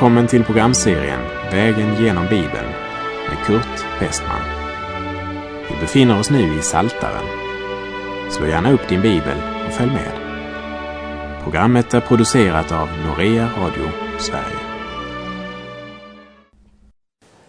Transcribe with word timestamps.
Välkommen 0.00 0.26
till 0.26 0.44
programserien 0.44 1.20
Vägen 1.52 2.04
genom 2.04 2.24
Bibeln 2.24 2.68
med 3.28 3.46
Kurt 3.46 4.00
Westman. 4.00 4.40
Vi 5.68 5.80
befinner 5.80 6.20
oss 6.20 6.30
nu 6.30 6.58
i 6.58 6.62
Saltaren. 6.62 7.24
Slå 8.30 8.46
gärna 8.46 8.72
upp 8.72 8.88
din 8.88 9.02
bibel 9.02 9.36
och 9.66 9.72
följ 9.72 9.90
med. 9.90 10.12
Programmet 11.42 11.94
är 11.94 12.00
producerat 12.00 12.72
av 12.72 12.88
Norea 13.06 13.48
Radio 13.58 13.88
Sverige. 14.18 14.58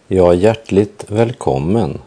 Ja, 0.08 0.34
hjärtligt 0.34 1.04
välkommen 1.08 1.98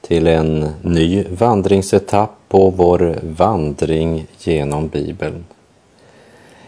till 0.00 0.26
en 0.26 0.68
ny 0.82 1.24
vandringsetapp 1.30 2.36
på 2.48 2.70
vår 2.70 3.18
vandring 3.22 4.26
genom 4.38 4.88
Bibeln. 4.88 5.44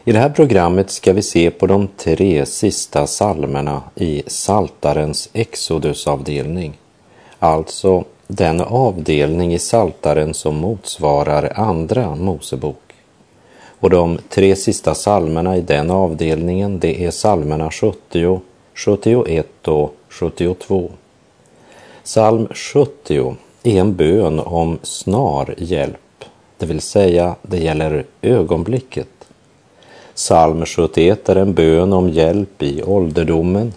I 0.05 0.13
det 0.13 0.19
här 0.19 0.31
programmet 0.31 0.91
ska 0.91 1.13
vi 1.13 1.23
se 1.23 1.51
på 1.51 1.67
de 1.67 1.89
tre 1.97 2.47
sista 2.47 3.07
salmerna 3.07 3.83
i 3.95 4.23
Saltarens 4.27 5.29
Exodusavdelning. 5.33 6.79
Alltså 7.39 8.05
den 8.27 8.61
avdelning 8.61 9.55
i 9.55 9.59
Saltaren 9.59 10.35
som 10.35 10.57
motsvarar 10.57 11.53
Andra 11.57 12.17
Mosebok. 12.17 12.95
Och 13.81 13.91
de 13.91 14.19
tre 14.29 14.57
sista 14.57 14.95
salmerna 14.95 15.57
i 15.57 15.61
den 15.61 15.91
avdelningen, 15.91 16.79
det 16.79 17.05
är 17.05 17.11
salmerna 17.11 17.71
70, 17.71 18.41
71 18.75 19.69
och 19.69 19.95
72. 20.09 20.91
Psalm 22.05 22.49
70 22.55 23.37
är 23.63 23.81
en 23.81 23.97
bön 23.97 24.41
om 24.41 24.79
snar 24.83 25.55
hjälp, 25.59 26.25
det 26.59 26.67
vill 26.67 26.81
säga 26.81 27.35
det 27.43 27.59
gäller 27.59 28.05
ögonblicket. 28.23 29.09
Psalm 30.15 30.67
71 30.67 31.29
är 31.29 31.37
en 31.37 31.55
bön 31.55 31.93
om 31.93 32.09
hjälp 32.09 32.63
i 32.63 32.83
ålderdomen, 32.83 33.73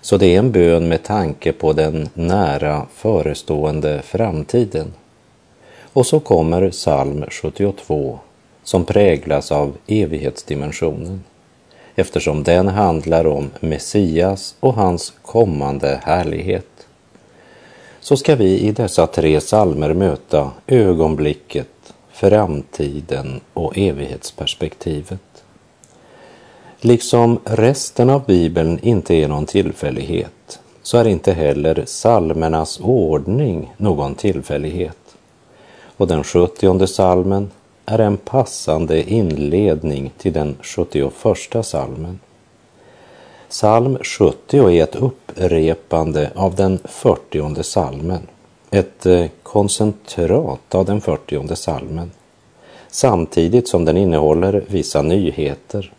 så 0.00 0.16
det 0.16 0.34
är 0.34 0.38
en 0.38 0.52
bön 0.52 0.88
med 0.88 1.02
tanke 1.02 1.52
på 1.52 1.72
den 1.72 2.08
nära 2.14 2.86
förestående 2.94 4.02
framtiden. 4.02 4.94
Och 5.92 6.06
så 6.06 6.20
kommer 6.20 6.70
psalm 6.70 7.24
72 7.30 8.18
som 8.62 8.84
präglas 8.84 9.52
av 9.52 9.72
evighetsdimensionen 9.86 11.24
eftersom 11.94 12.42
den 12.42 12.68
handlar 12.68 13.26
om 13.26 13.50
Messias 13.60 14.56
och 14.60 14.74
hans 14.74 15.12
kommande 15.22 16.00
härlighet. 16.04 16.86
Så 18.00 18.16
ska 18.16 18.36
vi 18.36 18.58
i 18.58 18.72
dessa 18.72 19.06
tre 19.06 19.40
salmer 19.40 19.94
möta 19.94 20.50
ögonblicket, 20.66 21.94
framtiden 22.12 23.40
och 23.52 23.78
evighetsperspektivet. 23.78 25.25
Liksom 26.86 27.38
resten 27.44 28.10
av 28.10 28.24
Bibeln 28.26 28.78
inte 28.82 29.14
är 29.14 29.28
någon 29.28 29.46
tillfällighet 29.46 30.60
så 30.82 30.98
är 30.98 31.06
inte 31.06 31.32
heller 31.32 31.82
salmernas 31.86 32.80
ordning 32.80 33.72
någon 33.76 34.14
tillfällighet. 34.14 35.16
Och 35.96 36.06
den 36.06 36.24
sjuttionde 36.24 36.86
salmen 36.86 37.50
är 37.86 37.98
en 37.98 38.16
passande 38.16 39.10
inledning 39.10 40.12
till 40.18 40.32
den 40.32 40.56
71 40.60 41.12
salmen. 41.62 42.20
Psalm 43.48 43.98
70 44.02 44.70
är 44.70 44.82
ett 44.82 44.96
upprepande 44.96 46.30
av 46.34 46.54
den 46.54 46.78
40 46.84 47.62
salmen, 47.62 48.26
ett 48.70 49.06
eh, 49.06 49.26
koncentrat 49.42 50.74
av 50.74 50.84
den 50.84 51.00
40 51.00 51.56
salmen, 51.56 52.10
samtidigt 52.88 53.68
som 53.68 53.84
den 53.84 53.96
innehåller 53.96 54.64
vissa 54.68 55.02
nyheter 55.02 55.92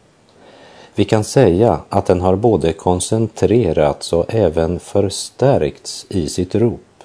vi 0.97 1.05
kan 1.05 1.23
säga 1.23 1.79
att 1.89 2.05
den 2.05 2.21
har 2.21 2.35
både 2.35 2.73
koncentrerats 2.73 4.13
och 4.13 4.25
även 4.27 4.79
förstärkts 4.79 6.05
i 6.09 6.29
sitt 6.29 6.55
rop. 6.55 7.03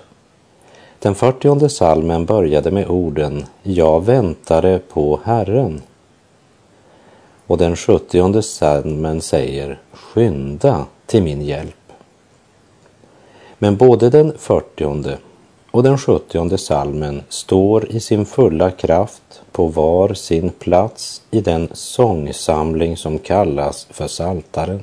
Den 0.98 1.14
fyrtionde 1.14 1.68
salmen 1.68 2.24
började 2.24 2.70
med 2.70 2.88
orden 2.88 3.46
Jag 3.62 4.04
väntade 4.04 4.78
på 4.78 5.20
Herren. 5.24 5.82
Och 7.46 7.58
den 7.58 7.76
sjuttionde 7.76 8.42
salmen 8.42 9.20
säger 9.20 9.80
Skynda 9.92 10.86
till 11.06 11.22
min 11.22 11.42
hjälp. 11.42 11.92
Men 13.58 13.76
både 13.76 14.10
den 14.10 14.32
fyrtionde 14.38 15.18
och 15.72 15.82
den 15.82 15.98
sjuttionde 15.98 16.58
salmen 16.58 17.22
står 17.28 17.92
i 17.92 18.00
sin 18.00 18.26
fulla 18.26 18.70
kraft 18.70 19.42
på 19.52 19.66
var 19.66 20.14
sin 20.14 20.50
plats 20.50 21.22
i 21.30 21.40
den 21.40 21.68
sångsamling 21.72 22.96
som 22.96 23.18
kallas 23.18 23.86
för 23.90 24.06
Saltaren. 24.06 24.80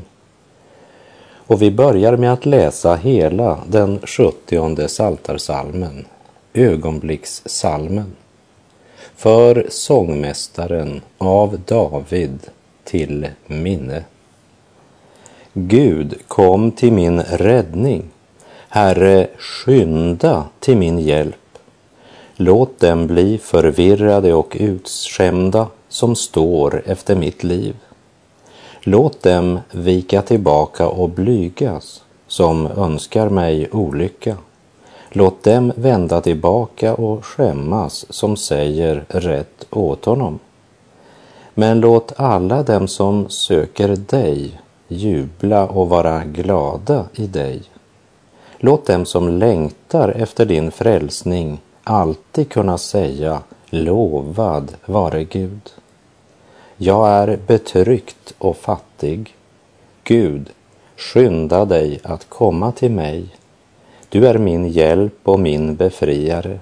Och 1.32 1.62
vi 1.62 1.72
börjar 1.72 2.18
med 2.18 2.34
att 2.34 2.46
läsa 2.46 2.96
hela 2.96 3.60
den 3.68 4.00
sjuttionde 4.04 4.88
saltarsalmen, 4.88 6.06
ögonblickssalmen, 6.54 8.16
för 9.16 9.66
sångmästaren 9.70 11.02
av 11.18 11.60
David 11.66 12.40
till 12.84 13.28
minne. 13.48 14.04
Gud 15.54 16.20
kom 16.28 16.72
till 16.72 16.94
min 16.94 17.22
räddning 17.22 18.04
Herre, 18.72 19.28
skynda 19.38 20.46
till 20.60 20.78
min 20.78 21.00
hjälp. 21.00 21.58
Låt 22.36 22.80
dem 22.80 23.08
bli 23.08 23.38
förvirrade 23.38 24.34
och 24.34 24.58
utskämda 24.60 25.68
som 25.88 26.16
står 26.16 26.82
efter 26.86 27.16
mitt 27.16 27.44
liv. 27.44 27.76
Låt 28.82 29.24
dem 29.24 29.60
vika 29.72 30.22
tillbaka 30.22 30.88
och 30.88 31.10
blygas 31.10 32.04
som 32.28 32.68
önskar 32.68 33.30
mig 33.30 33.70
olycka. 33.72 34.38
Låt 35.10 35.44
dem 35.44 35.72
vända 35.76 36.22
tillbaka 36.22 36.96
och 36.96 37.26
skämmas 37.26 38.06
som 38.10 38.38
säger 38.38 39.06
rätt 39.08 39.66
åt 39.70 40.06
honom. 40.06 40.40
Men 41.54 41.80
låt 41.80 42.14
alla 42.16 42.64
dem 42.64 42.88
som 42.88 43.30
söker 43.30 43.88
dig 43.88 44.62
jubla 44.88 45.68
och 45.68 45.90
vara 45.90 46.24
glada 46.24 47.06
i 47.14 47.28
dig. 47.28 47.62
Låt 48.62 48.86
dem 48.86 49.06
som 49.06 49.30
längtar 49.30 50.10
efter 50.10 50.46
din 50.46 50.72
frälsning 50.72 51.62
alltid 51.84 52.50
kunna 52.50 52.78
säga 52.78 53.42
lovad 53.70 54.76
vare 54.86 55.24
Gud. 55.24 55.74
Jag 56.78 57.10
är 57.10 57.40
betryckt 57.48 58.34
och 58.38 58.58
fattig. 58.58 59.36
Gud, 60.04 60.50
skynda 60.98 61.66
dig 61.66 62.00
att 62.04 62.30
komma 62.30 62.72
till 62.72 62.92
mig. 62.92 63.26
Du 64.10 64.28
är 64.28 64.38
min 64.38 64.68
hjälp 64.68 65.20
och 65.24 65.40
min 65.40 65.76
befriare. 65.76 66.60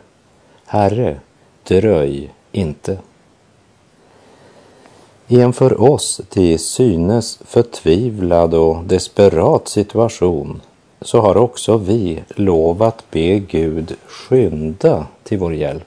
Herre, 0.66 1.20
dröj 1.64 2.34
inte. 2.52 2.98
I 5.28 5.42
en 5.42 5.54
för 5.54 5.82
oss 5.82 6.22
till 6.30 6.60
synes 6.60 7.40
förtvivlad 7.46 8.54
och 8.54 8.84
desperat 8.84 9.68
situation 9.68 10.62
så 11.02 11.22
har 11.22 11.38
också 11.38 11.78
vi 11.78 12.24
lov 12.36 12.84
att 12.84 13.12
be 13.12 13.40
Gud 13.40 13.96
skynda 14.08 15.08
till 15.24 15.38
vår 15.38 15.54
hjälp. 15.54 15.84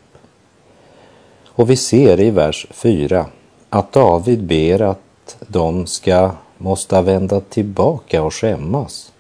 Och 1.46 1.70
vi 1.70 1.76
ser 1.76 2.20
i 2.20 2.30
vers 2.30 2.66
4 2.70 3.26
att 3.70 3.92
David 3.92 4.44
ber 4.44 4.82
att 4.82 5.36
de 5.46 5.86
ska 5.86 6.30
måste 6.58 7.02
vända 7.02 7.40
tillbaka 7.40 8.22
och 8.22 8.34
skämmas. 8.34 9.12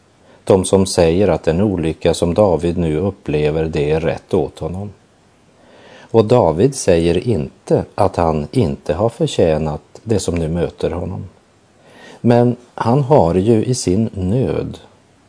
De 0.44 0.64
som 0.64 0.86
säger 0.86 1.28
att 1.28 1.42
den 1.42 1.60
olycka 1.60 2.14
som 2.14 2.34
David 2.34 2.78
nu 2.78 2.96
upplever, 2.96 3.64
det 3.64 3.90
är 3.90 4.00
rätt 4.00 4.34
åt 4.34 4.58
honom. 4.58 4.90
Och 6.10 6.24
David 6.24 6.74
säger 6.74 7.28
inte 7.28 7.84
att 7.94 8.16
han 8.16 8.48
inte 8.52 8.94
har 8.94 9.08
förtjänat 9.08 9.82
det 10.02 10.18
som 10.18 10.34
nu 10.34 10.48
möter 10.48 10.90
honom. 10.90 11.24
Men 12.20 12.56
han 12.74 13.02
har 13.02 13.34
ju 13.34 13.64
i 13.64 13.74
sin 13.74 14.10
nöd 14.12 14.78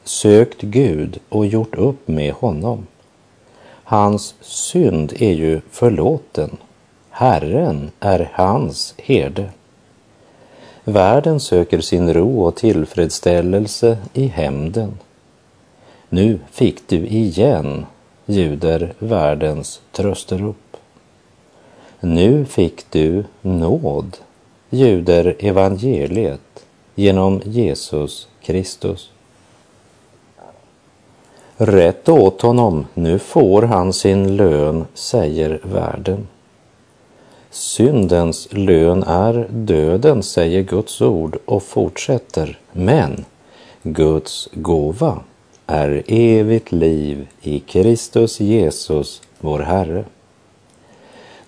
sökt 0.03 0.61
Gud 0.61 1.19
och 1.29 1.45
gjort 1.45 1.75
upp 1.75 2.07
med 2.07 2.33
honom. 2.33 2.87
Hans 3.83 4.35
synd 4.41 5.13
är 5.19 5.33
ju 5.33 5.61
förlåten. 5.71 6.57
Herren 7.09 7.91
är 7.99 8.31
hans 8.33 8.93
herde. 8.97 9.49
Världen 10.83 11.39
söker 11.39 11.81
sin 11.81 12.13
ro 12.13 12.43
och 12.43 12.55
tillfredsställelse 12.55 13.97
i 14.13 14.27
hämnden. 14.27 14.99
Nu 16.09 16.39
fick 16.51 16.87
du 16.87 17.07
igen, 17.07 17.85
ljuder 18.25 18.93
världens 18.99 19.81
trösterop. 19.91 20.77
Nu 21.99 22.45
fick 22.45 22.91
du 22.91 23.23
nåd, 23.41 24.17
ljuder 24.69 25.35
evangeliet 25.39 26.65
genom 26.95 27.41
Jesus 27.45 28.27
Kristus. 28.41 29.11
Rätt 31.63 32.09
åt 32.09 32.41
honom, 32.41 32.85
nu 32.93 33.19
får 33.19 33.61
han 33.61 33.93
sin 33.93 34.35
lön, 34.35 34.85
säger 34.93 35.59
världen. 35.63 36.27
Syndens 37.49 38.47
lön 38.51 39.03
är 39.03 39.47
döden, 39.49 40.23
säger 40.23 40.61
Guds 40.61 41.01
ord 41.01 41.37
och 41.45 41.63
fortsätter. 41.63 42.59
Men 42.71 43.25
Guds 43.83 44.49
gåva 44.53 45.19
är 45.67 46.03
evigt 46.07 46.71
liv 46.71 47.27
i 47.41 47.59
Kristus 47.59 48.39
Jesus, 48.39 49.21
vår 49.39 49.59
Herre. 49.59 50.03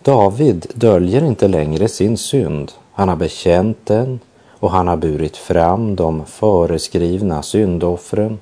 David 0.02 0.66
döljer 0.74 1.24
inte 1.24 1.48
längre 1.48 1.88
sin 1.88 2.18
synd. 2.18 2.72
Han 2.92 3.10
har 3.10 3.16
bekänt 3.16 3.78
den 3.84 4.20
och 4.50 4.72
han 4.72 4.88
har 4.88 4.98
burit 4.98 5.38
fram 5.38 5.96
de 5.96 6.26
föreskrivna 6.26 7.44
syndoffren. 7.44 8.40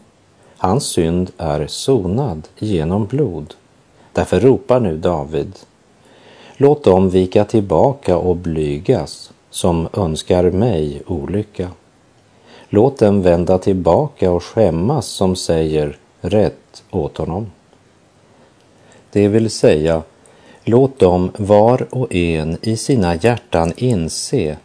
Hans 0.61 0.85
synd 0.85 1.31
är 1.37 1.67
sonad 1.67 2.47
genom 2.59 3.05
blod. 3.05 3.53
Därför 4.13 4.39
ropar 4.39 4.79
nu 4.79 4.97
David. 4.97 5.59
Låt 6.57 6.83
dem 6.83 7.09
vika 7.09 7.45
tillbaka 7.45 8.17
och 8.17 8.35
blygas 8.35 9.31
som 9.49 9.87
önskar 9.93 10.51
mig 10.51 11.01
olycka. 11.07 11.69
Låt 12.69 12.99
dem 12.99 13.21
vända 13.21 13.57
tillbaka 13.57 14.31
och 14.31 14.43
skämmas 14.43 15.05
som 15.05 15.35
säger 15.35 15.97
rätt 16.21 16.83
åt 16.91 17.17
honom. 17.17 17.51
Det 19.11 19.27
vill 19.27 19.49
säga, 19.49 20.01
låt 20.63 20.99
dem 20.99 21.31
var 21.37 21.87
och 21.89 22.15
en 22.15 22.57
i 22.61 22.77
sina 22.77 23.15
hjärtan 23.15 23.73
inse 23.77 24.57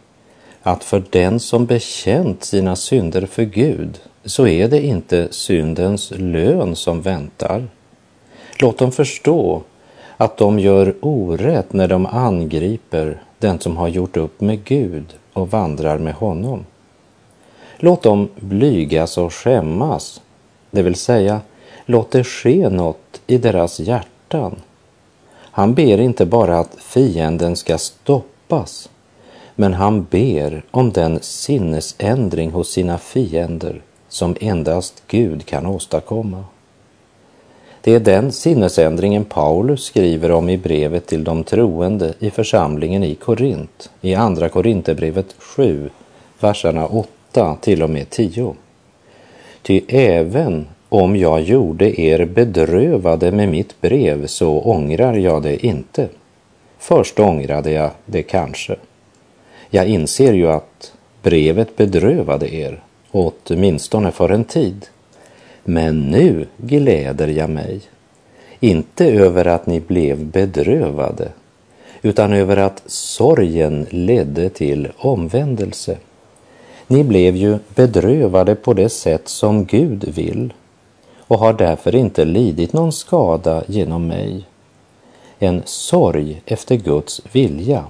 att 0.61 0.83
för 0.83 1.03
den 1.09 1.39
som 1.39 1.65
bekänt 1.65 2.43
sina 2.43 2.75
synder 2.75 3.25
för 3.25 3.43
Gud 3.43 3.99
så 4.27 4.47
är 4.47 4.67
det 4.67 4.81
inte 4.81 5.27
syndens 5.31 6.11
lön 6.15 6.75
som 6.75 7.01
väntar. 7.01 7.67
Låt 8.59 8.77
dem 8.77 8.91
förstå 8.91 9.61
att 10.17 10.37
de 10.37 10.59
gör 10.59 10.95
orätt 11.01 11.73
när 11.73 11.87
de 11.87 12.05
angriper 12.05 13.21
den 13.39 13.59
som 13.59 13.77
har 13.77 13.87
gjort 13.87 14.17
upp 14.17 14.41
med 14.41 14.63
Gud 14.63 15.13
och 15.33 15.51
vandrar 15.51 15.97
med 15.97 16.13
honom. 16.13 16.65
Låt 17.77 18.03
dem 18.03 18.29
blygas 18.35 19.17
och 19.17 19.33
skämmas, 19.33 20.21
det 20.71 20.81
vill 20.81 20.95
säga 20.95 21.41
låt 21.85 22.11
det 22.11 22.23
ske 22.23 22.69
något 22.69 23.21
i 23.27 23.37
deras 23.37 23.79
hjärtan. 23.79 24.55
Han 25.33 25.73
ber 25.73 25.97
inte 25.99 26.25
bara 26.25 26.59
att 26.59 26.75
fienden 26.79 27.55
ska 27.55 27.77
stoppas, 27.77 28.89
men 29.55 29.73
han 29.73 30.03
ber 30.03 30.63
om 30.71 30.91
den 30.91 31.19
sinnesändring 31.21 32.51
hos 32.51 32.71
sina 32.71 32.97
fiender 32.97 33.81
som 34.09 34.35
endast 34.41 35.03
Gud 35.07 35.45
kan 35.45 35.65
åstadkomma. 35.65 36.43
Det 37.81 37.95
är 37.95 37.99
den 37.99 38.31
sinnesändringen 38.31 39.25
Paulus 39.25 39.83
skriver 39.83 40.31
om 40.31 40.49
i 40.49 40.57
brevet 40.57 41.07
till 41.07 41.23
de 41.23 41.43
troende 41.43 42.13
i 42.19 42.29
församlingen 42.29 43.03
i 43.03 43.15
Korint, 43.15 43.89
i 44.01 44.15
Andra 44.15 44.49
Korinthierbrevet 44.49 45.35
7, 45.37 45.89
verserna 46.39 46.87
8 46.87 47.57
till 47.61 47.83
och 47.83 47.89
med 47.89 48.09
10. 48.09 48.55
Ty 49.61 49.81
även 49.87 50.67
om 50.89 51.15
jag 51.15 51.41
gjorde 51.41 52.01
er 52.01 52.25
bedrövade 52.25 53.31
med 53.31 53.49
mitt 53.49 53.81
brev 53.81 54.27
så 54.27 54.61
ångrar 54.61 55.13
jag 55.13 55.43
det 55.43 55.65
inte. 55.65 56.07
Först 56.79 57.19
ångrade 57.19 57.71
jag 57.71 57.91
det 58.05 58.23
kanske. 58.23 58.75
Jag 59.69 59.87
inser 59.87 60.33
ju 60.33 60.47
att 60.47 60.93
brevet 61.21 61.77
bedrövade 61.77 62.55
er, 62.55 62.83
åtminstone 63.17 64.11
för 64.11 64.29
en 64.29 64.43
tid. 64.43 64.85
Men 65.63 66.11
nu 66.11 66.47
gläder 66.57 67.27
jag 67.27 67.49
mig, 67.49 67.81
inte 68.59 69.05
över 69.05 69.45
att 69.45 69.67
ni 69.67 69.79
blev 69.79 70.25
bedrövade, 70.25 71.29
utan 72.01 72.33
över 72.33 72.57
att 72.57 72.83
sorgen 72.85 73.87
ledde 73.89 74.49
till 74.49 74.87
omvändelse. 74.97 75.97
Ni 76.87 77.03
blev 77.03 77.35
ju 77.35 77.57
bedrövade 77.75 78.55
på 78.55 78.73
det 78.73 78.89
sätt 78.89 79.27
som 79.27 79.65
Gud 79.65 80.03
vill 80.15 80.53
och 81.19 81.39
har 81.39 81.53
därför 81.53 81.95
inte 81.95 82.25
lidit 82.25 82.73
någon 82.73 82.91
skada 82.91 83.63
genom 83.67 84.07
mig. 84.07 84.45
En 85.39 85.61
sorg 85.65 86.41
efter 86.45 86.75
Guds 86.75 87.21
vilja 87.31 87.83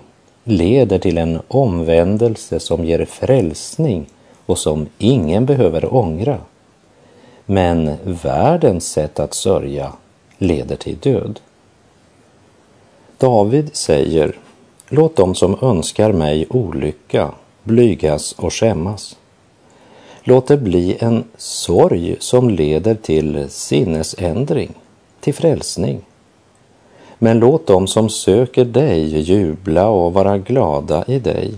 leder 0.44 1.00
till 1.00 1.18
en 1.18 1.39
omvändelse 1.47 2.59
som 2.59 2.85
ger 2.85 3.06
frälsning 3.06 4.06
och 4.48 4.58
som 4.58 4.88
ingen 4.98 5.46
behöver 5.46 5.94
ångra. 5.94 6.38
Men 7.46 7.98
världens 8.04 8.92
sätt 8.92 9.20
att 9.20 9.34
sörja 9.34 9.94
leder 10.38 10.76
till 10.76 10.98
död. 10.98 11.40
David 13.18 13.76
säger, 13.76 14.40
låt 14.90 15.16
dem 15.16 15.36
som 15.36 15.58
önskar 15.62 16.12
mig 16.12 16.48
olycka 16.50 17.32
blygas 17.64 18.32
och 18.32 18.54
skämmas. 18.54 19.18
Låt 20.24 20.48
det 20.48 20.58
bli 20.58 20.98
en 21.00 21.24
sorg 21.38 22.16
som 22.20 22.50
leder 22.50 22.96
till 22.96 23.46
sinnesändring, 23.50 24.74
till 25.20 25.34
frälsning. 25.34 26.02
Men 27.20 27.40
låt 27.40 27.68
dem 27.68 27.88
som 27.88 28.10
söker 28.10 28.66
dig 28.66 29.20
jubla 29.20 29.88
och 29.88 30.14
vara 30.14 30.38
glada 30.38 31.06
i 31.08 31.20
dig. 31.20 31.54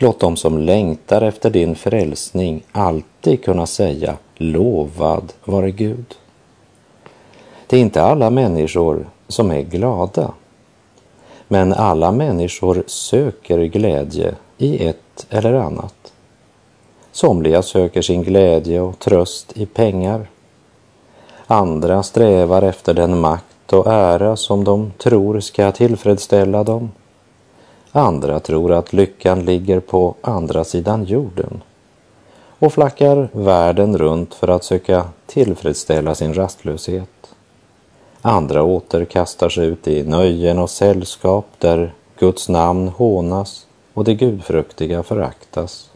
Låt 0.00 0.20
dem 0.20 0.36
som 0.36 0.58
längtar 0.58 1.22
efter 1.22 1.50
din 1.50 1.74
frälsning 1.74 2.62
alltid 2.72 3.44
kunna 3.44 3.66
säga 3.66 4.16
lovad 4.36 5.32
vare 5.44 5.70
Gud. 5.70 6.14
Det 7.66 7.76
är 7.76 7.80
inte 7.80 8.02
alla 8.02 8.30
människor 8.30 9.06
som 9.28 9.50
är 9.50 9.62
glada, 9.62 10.32
men 11.48 11.72
alla 11.72 12.12
människor 12.12 12.82
söker 12.86 13.58
glädje 13.58 14.34
i 14.58 14.86
ett 14.86 15.26
eller 15.30 15.54
annat. 15.54 16.12
Somliga 17.12 17.62
söker 17.62 18.02
sin 18.02 18.22
glädje 18.22 18.80
och 18.80 18.98
tröst 18.98 19.52
i 19.56 19.66
pengar. 19.66 20.26
Andra 21.46 22.02
strävar 22.02 22.62
efter 22.62 22.94
den 22.94 23.20
makt 23.20 23.72
och 23.72 23.86
ära 23.86 24.36
som 24.36 24.64
de 24.64 24.92
tror 24.98 25.40
ska 25.40 25.72
tillfredsställa 25.72 26.64
dem. 26.64 26.90
Andra 27.98 28.40
tror 28.40 28.72
att 28.72 28.92
lyckan 28.92 29.44
ligger 29.44 29.80
på 29.80 30.14
andra 30.20 30.64
sidan 30.64 31.04
jorden 31.04 31.62
och 32.58 32.72
flackar 32.72 33.28
världen 33.32 33.98
runt 33.98 34.34
för 34.34 34.48
att 34.48 34.64
söka 34.64 35.04
tillfredsställa 35.26 36.14
sin 36.14 36.34
rastlöshet. 36.34 37.34
Andra 38.22 38.62
åter 38.62 39.04
kastar 39.04 39.48
sig 39.48 39.66
ut 39.66 39.88
i 39.88 40.02
nöjen 40.02 40.58
och 40.58 40.70
sällskap 40.70 41.46
där 41.58 41.94
Guds 42.18 42.48
namn 42.48 42.88
hånas 42.88 43.66
och 43.94 44.04
det 44.04 44.14
gudfruktiga 44.14 45.02
föraktas. 45.02 45.90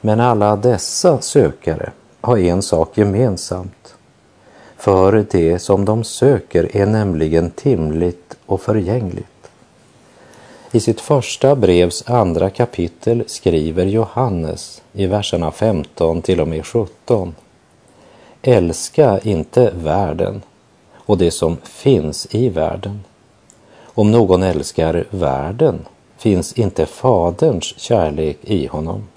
Men 0.00 0.20
alla 0.20 0.56
dessa 0.56 1.20
sökare 1.20 1.92
har 2.20 2.38
en 2.38 2.62
sak 2.62 2.98
gemensamt. 2.98 3.94
För 4.76 5.26
det 5.30 5.58
som 5.58 5.84
de 5.84 6.04
söker 6.04 6.76
är 6.76 6.86
nämligen 6.86 7.50
timligt 7.50 8.36
och 8.46 8.60
förgängligt. 8.60 9.37
I 10.72 10.80
sitt 10.80 11.00
första 11.00 11.56
brevs 11.56 12.04
andra 12.06 12.50
kapitel 12.50 13.24
skriver 13.26 13.86
Johannes 13.86 14.82
i 14.92 15.06
verserna 15.06 15.50
15 15.50 16.22
till 16.22 16.40
och 16.40 16.48
med 16.48 16.66
17. 16.66 17.34
Älska 18.42 19.20
inte 19.22 19.72
världen 19.74 20.42
och 20.94 21.18
det 21.18 21.30
som 21.30 21.56
finns 21.64 22.26
i 22.30 22.48
världen. 22.48 23.00
Om 23.82 24.10
någon 24.10 24.42
älskar 24.42 25.04
världen 25.10 25.78
finns 26.18 26.52
inte 26.52 26.86
Faderns 26.86 27.64
kärlek 27.78 28.38
i 28.42 28.66
honom. 28.66 29.08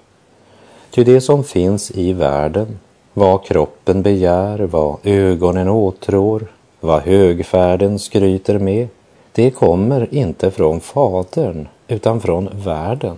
Ty 0.90 1.04
det 1.04 1.20
som 1.20 1.44
finns 1.44 1.90
i 1.90 2.12
världen, 2.12 2.78
vad 3.14 3.44
kroppen 3.44 4.02
begär, 4.02 4.58
vad 4.58 4.96
ögonen 5.02 5.68
åtrår, 5.68 6.46
vad 6.80 7.02
högfärden 7.02 7.98
skryter 7.98 8.58
med, 8.58 8.88
det 9.32 9.50
kommer 9.50 10.14
inte 10.14 10.50
från 10.50 10.80
Fadern 10.80 11.68
utan 11.88 12.20
från 12.20 12.48
världen. 12.64 13.16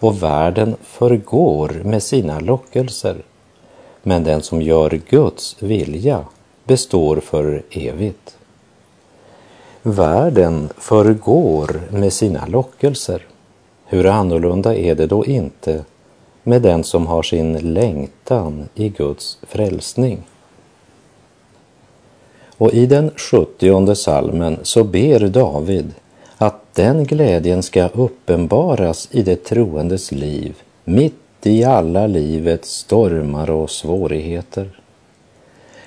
Och 0.00 0.22
världen 0.22 0.76
förgår 0.82 1.80
med 1.84 2.02
sina 2.02 2.40
lockelser. 2.40 3.16
Men 4.02 4.24
den 4.24 4.42
som 4.42 4.62
gör 4.62 5.00
Guds 5.08 5.62
vilja 5.62 6.24
består 6.64 7.16
för 7.16 7.62
evigt. 7.70 8.36
Världen 9.82 10.68
förgår 10.78 11.80
med 11.90 12.12
sina 12.12 12.46
lockelser. 12.46 13.26
Hur 13.84 14.06
annorlunda 14.06 14.76
är 14.76 14.94
det 14.94 15.06
då 15.06 15.24
inte 15.24 15.84
med 16.42 16.62
den 16.62 16.84
som 16.84 17.06
har 17.06 17.22
sin 17.22 17.74
längtan 17.74 18.68
i 18.74 18.88
Guds 18.88 19.38
frälsning? 19.42 20.22
Och 22.58 22.74
i 22.74 22.86
den 22.86 23.10
sjuttionde 23.16 23.96
salmen 23.96 24.58
så 24.62 24.84
ber 24.84 25.28
David 25.28 25.94
att 26.36 26.74
den 26.74 27.04
glädjen 27.04 27.62
ska 27.62 27.88
uppenbaras 27.88 29.08
i 29.10 29.22
det 29.22 29.44
troendes 29.44 30.12
liv, 30.12 30.54
mitt 30.84 31.14
i 31.42 31.64
alla 31.64 32.06
livets 32.06 32.70
stormar 32.70 33.50
och 33.50 33.70
svårigheter. 33.70 34.80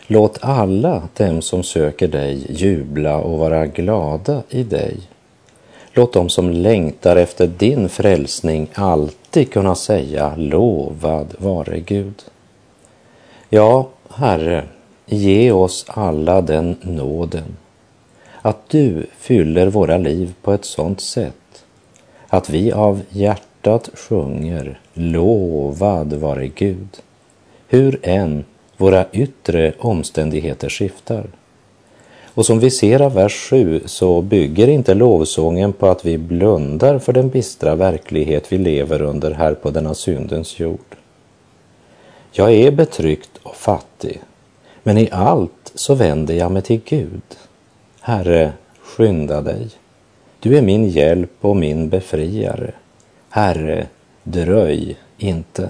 Låt 0.08 0.38
alla 0.42 1.08
dem 1.18 1.42
som 1.42 1.64
söker 1.64 2.08
dig 2.08 2.46
jubla 2.50 3.18
och 3.18 3.40
vara 3.40 3.66
glada 3.66 4.44
i 4.50 4.64
dig. 4.64 4.98
Låt 5.94 6.14
dem 6.14 6.30
som 6.30 6.50
längtar 6.50 7.16
efter 7.16 7.48
din 7.48 7.90
frälsning 7.90 8.70
alltid 8.74 9.52
kunna 9.52 9.76
säga 9.76 10.34
lovad 10.38 11.34
vare 11.38 11.80
Gud. 11.80 12.24
Ja, 13.50 13.88
Herre, 14.10 14.64
ge 15.08 15.52
oss 15.52 15.86
alla 15.88 16.42
den 16.42 16.76
nåden 16.82 17.58
att 18.42 18.70
du 18.70 19.06
fyller 19.18 19.68
våra 19.68 19.98
liv 19.98 20.34
på 20.42 20.54
ett 20.54 20.66
sådant 20.66 21.02
sätt 21.02 21.66
att 22.28 22.50
vi 22.50 22.72
av 22.72 23.02
hjärtat 23.10 23.90
sjunger 23.94 24.80
lovad 24.94 26.14
vare 26.14 26.48
Gud, 26.48 26.90
hur 27.68 28.00
än 28.04 28.46
våra 28.78 29.06
yttre 29.12 29.74
omständigheter 29.80 30.70
skiftar. 30.70 31.26
Och 32.26 32.46
som 32.46 32.60
vi 32.60 32.72
ser 32.72 33.02
av 33.02 33.14
vers 33.14 33.50
7 33.50 33.82
så 33.86 34.22
bygger 34.22 34.68
inte 34.68 34.94
lovsången 34.94 35.74
på 35.74 35.88
att 35.88 36.06
vi 36.06 36.18
blundar 36.18 37.00
för 37.00 37.14
den 37.14 37.30
bistra 37.30 37.76
verklighet 37.76 38.52
vi 38.52 38.58
lever 38.58 39.02
under 39.02 39.32
här 39.32 39.54
på 39.54 39.70
denna 39.70 39.94
syndens 39.94 40.60
jord. 40.60 40.96
Jag 42.32 42.54
är 42.54 42.72
betryckt 42.72 43.40
och 43.44 43.56
fattig, 43.56 44.22
men 44.88 44.98
i 44.98 45.10
allt 45.12 45.72
så 45.76 45.96
vänder 45.96 46.34
jag 46.34 46.52
mig 46.52 46.62
till 46.62 46.82
Gud. 46.86 47.22
Herre, 48.02 48.54
skynda 48.82 49.42
dig. 49.42 49.70
Du 50.40 50.58
är 50.58 50.62
min 50.62 50.90
hjälp 50.90 51.32
och 51.42 51.56
min 51.56 51.90
befriare. 51.90 52.72
Herre, 53.30 53.88
dröj 54.24 54.98
inte. 55.18 55.70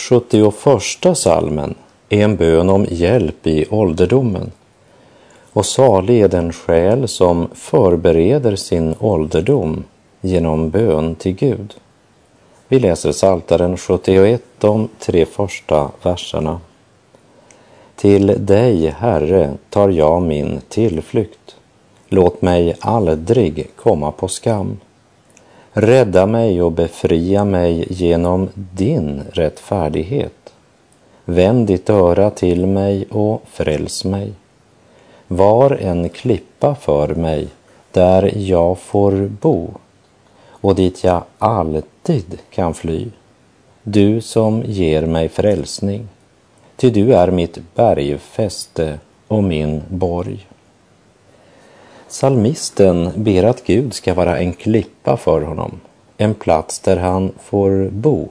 71 0.00 1.16
salmen 1.16 1.74
är 2.08 2.24
en 2.24 2.36
bön 2.36 2.70
om 2.70 2.86
hjälp 2.90 3.46
i 3.46 3.66
ålderdomen. 3.70 4.50
Och 5.52 5.66
salig 5.66 6.20
är 6.20 6.28
den 6.28 6.52
själ 6.52 7.08
som 7.08 7.48
förbereder 7.54 8.56
sin 8.56 8.94
ålderdom 9.00 9.84
genom 10.20 10.70
bön 10.70 11.14
till 11.14 11.32
Gud. 11.32 11.74
Vi 12.68 12.78
läser 12.78 13.12
Saltaren 13.12 13.76
71, 13.76 14.42
de 14.58 14.88
tre 14.98 15.26
första 15.26 15.90
verserna. 16.02 16.60
Till 17.96 18.46
dig, 18.46 18.86
Herre, 18.86 19.54
tar 19.70 19.88
jag 19.88 20.22
min 20.22 20.60
tillflykt. 20.68 21.56
Låt 22.08 22.42
mig 22.42 22.76
aldrig 22.80 23.70
komma 23.76 24.12
på 24.12 24.28
skam. 24.28 24.76
Rädda 25.72 26.26
mig 26.26 26.62
och 26.62 26.72
befria 26.72 27.44
mig 27.44 27.86
genom 27.90 28.48
din 28.54 29.22
rättfärdighet. 29.32 30.52
Vänd 31.24 31.66
ditt 31.66 31.90
öra 31.90 32.30
till 32.30 32.66
mig 32.66 33.06
och 33.10 33.42
fräls 33.46 34.04
mig. 34.04 34.32
Var 35.28 35.70
en 35.70 36.08
klippa 36.08 36.74
för 36.74 37.14
mig 37.14 37.48
där 37.92 38.32
jag 38.36 38.78
får 38.78 39.30
bo 39.40 39.70
och 40.50 40.74
dit 40.74 41.04
jag 41.04 41.22
alltid 41.38 42.38
kan 42.50 42.74
fly. 42.74 43.06
Du 43.82 44.20
som 44.20 44.62
ger 44.66 45.06
mig 45.06 45.28
frälsning, 45.28 46.08
ty 46.76 46.90
du 46.90 47.14
är 47.14 47.30
mitt 47.30 47.58
bergfäste 47.74 48.98
och 49.28 49.44
min 49.44 49.82
borg. 49.88 50.46
Salmisten 52.10 53.10
ber 53.16 53.42
att 53.42 53.64
Gud 53.64 53.94
ska 53.94 54.14
vara 54.14 54.38
en 54.38 54.52
klippa 54.52 55.16
för 55.16 55.42
honom, 55.42 55.80
en 56.16 56.34
plats 56.34 56.80
där 56.80 56.96
han 56.96 57.32
får 57.42 57.88
bo. 57.90 58.28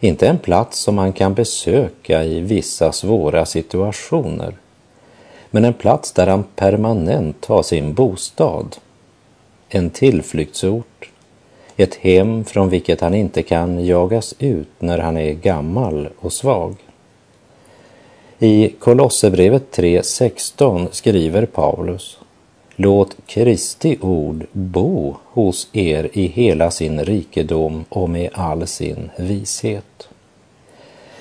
Inte 0.00 0.28
en 0.28 0.38
plats 0.38 0.78
som 0.78 0.98
han 0.98 1.12
kan 1.12 1.34
besöka 1.34 2.24
i 2.24 2.40
vissa 2.40 2.92
svåra 2.92 3.46
situationer, 3.46 4.56
men 5.50 5.64
en 5.64 5.74
plats 5.74 6.12
där 6.12 6.26
han 6.26 6.44
permanent 6.56 7.44
har 7.44 7.62
sin 7.62 7.94
bostad. 7.94 8.76
En 9.68 9.90
tillflyktsort, 9.90 11.10
ett 11.76 11.94
hem 11.94 12.44
från 12.44 12.68
vilket 12.68 13.00
han 13.00 13.14
inte 13.14 13.42
kan 13.42 13.84
jagas 13.84 14.34
ut 14.38 14.72
när 14.78 14.98
han 14.98 15.16
är 15.16 15.32
gammal 15.32 16.08
och 16.18 16.32
svag. 16.32 16.74
I 18.38 18.68
Kolosserbrevet 18.78 19.76
3.16 19.78 20.88
skriver 20.90 21.46
Paulus 21.46 22.18
Låt 22.76 23.16
Kristi 23.26 23.98
ord 24.00 24.46
bo 24.52 25.16
hos 25.24 25.68
er 25.72 26.10
i 26.12 26.26
hela 26.26 26.70
sin 26.70 27.04
rikedom 27.04 27.84
och 27.88 28.10
med 28.10 28.30
all 28.32 28.66
sin 28.66 29.10
vishet. 29.16 30.08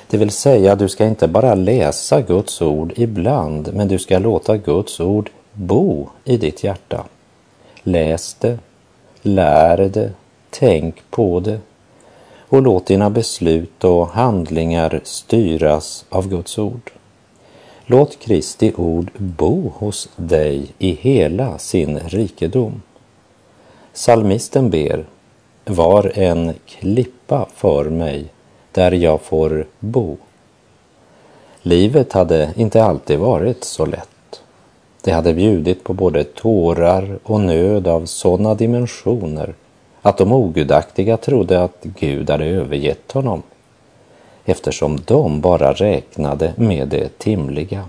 Det 0.10 0.18
vill 0.18 0.32
säga, 0.32 0.76
du 0.76 0.90
ska 0.90 1.06
inte 1.06 1.28
bara 1.28 1.56
läsa 1.56 2.22
Guds 2.22 2.62
ord 2.62 2.94
ibland, 2.96 3.74
men 3.74 3.88
du 3.88 4.00
ska 4.00 4.20
låta 4.20 4.58
Guds 4.58 5.00
ord 5.00 5.30
bo 5.54 6.10
i 6.26 6.38
ditt 6.38 6.64
hjärta. 6.64 7.06
Läs 7.84 8.36
det, 8.40 8.60
lär 9.22 9.78
det, 9.78 10.12
tänk 10.50 10.96
på 11.10 11.40
det 11.40 11.60
och 12.54 12.62
låt 12.62 12.86
dina 12.86 13.10
beslut 13.10 13.84
och 13.84 14.08
handlingar 14.08 15.02
styras 15.04 16.06
av 16.10 16.30
Guds 16.30 16.58
ord. 16.58 16.92
Låt 17.86 18.20
Kristi 18.20 18.74
ord 18.76 19.12
bo 19.18 19.72
hos 19.76 20.10
dig 20.16 20.68
i 20.80 20.92
hela 20.92 21.58
sin 21.58 22.00
rikedom. 22.00 22.82
Salmisten 23.94 24.70
ber, 24.70 25.06
var 25.66 26.12
en 26.16 26.54
klippa 26.66 27.48
för 27.56 27.90
mig 27.90 28.26
där 28.72 28.92
jag 28.92 29.22
får 29.22 29.68
bo. 29.80 30.18
Livet 31.62 32.14
hade 32.14 32.54
inte 32.56 32.84
alltid 32.84 33.20
varit 33.20 33.64
så 33.64 33.86
lätt. 33.86 34.42
Det 35.02 35.12
hade 35.12 35.34
bjudit 35.34 35.84
på 35.84 35.94
både 35.94 36.24
tårar 36.24 37.20
och 37.24 37.42
nöd 37.42 37.88
av 37.88 38.06
sådana 38.06 38.56
dimensioner 38.56 39.54
att 40.02 40.18
de 40.18 40.32
ogudaktiga 40.32 41.18
trodde 41.18 41.64
att 41.64 41.78
Gud 41.82 42.30
hade 42.30 42.46
övergett 42.46 43.12
honom 43.12 43.44
eftersom 44.46 45.00
de 45.06 45.42
bara 45.42 45.74
räknade 45.74 46.54
med 46.58 46.88
det 46.88 47.20
timliga 47.20 47.86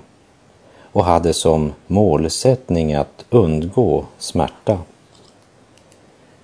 och 0.92 1.04
hade 1.04 1.32
som 1.32 1.72
målsättning 1.86 2.94
att 2.94 3.24
undgå 3.30 4.04
smärta. 4.18 4.78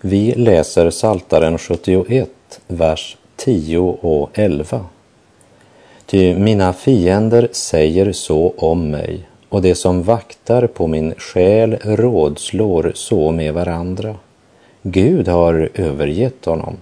Vi 0.00 0.35
läser 0.35 0.90
Saltaren 0.90 1.59
71, 1.59 2.31
vers 2.67 3.17
10 3.37 3.79
och 3.79 4.31
11. 4.35 4.85
Ty 6.07 6.35
mina 6.35 6.73
fiender 6.73 7.49
säger 7.52 8.12
så 8.12 8.55
om 8.57 8.90
mig 8.90 9.29
och 9.49 9.62
det 9.62 9.75
som 9.75 10.02
vaktar 10.02 10.67
på 10.67 10.87
min 10.87 11.14
själ 11.19 11.76
rådslår 11.83 12.93
så 12.95 13.31
med 13.31 13.55
varandra. 13.55 14.17
Gud 14.83 15.29
har 15.29 15.71
övergett 15.75 16.45
honom. 16.45 16.76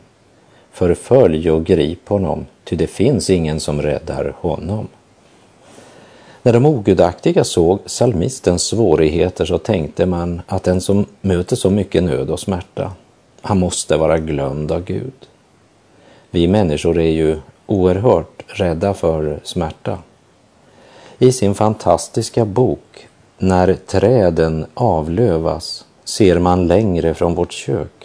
Förfölj 0.79 1.51
och 1.51 1.65
grip 1.65 2.09
honom, 2.09 2.47
ty 2.65 2.77
det 2.77 2.87
finns 2.87 3.31
ingen 3.31 3.61
som 3.61 3.83
räddar 3.83 4.35
honom. 4.41 4.89
När 6.43 6.53
de 6.53 6.67
ogudaktiga 6.67 7.45
såg 7.45 7.79
salmistens 7.87 8.63
svårigheter 8.63 9.45
så 9.45 9.59
tänkte 9.59 10.07
man 10.07 10.43
att 10.47 10.63
den 10.63 10.81
som 10.81 11.07
möter 11.21 11.57
så 11.57 11.71
mycket 11.71 12.03
nöd 12.03 12.31
och 12.31 12.41
smärta, 12.41 12.93
han 13.41 13.59
måste 13.59 13.97
vara 13.97 14.19
glömd 14.19 14.73
av 14.73 14.85
Gud. 14.85 15.13
Vi 16.31 16.49
människor 16.49 16.99
är 16.99 17.11
ju 17.11 17.37
oerhört 17.67 18.45
rädda 18.47 18.95
för 18.95 19.41
smärta. 19.43 19.99
I 21.19 21.33
sin 21.33 21.55
fantastiska 21.55 22.45
bok 22.45 23.09
När 23.39 23.75
träden 23.75 24.67
avlövas 24.75 25.85
ser 26.05 26.39
man 26.39 26.67
längre 26.67 27.15
från 27.15 27.35
vårt 27.35 27.53
kök 27.53 27.99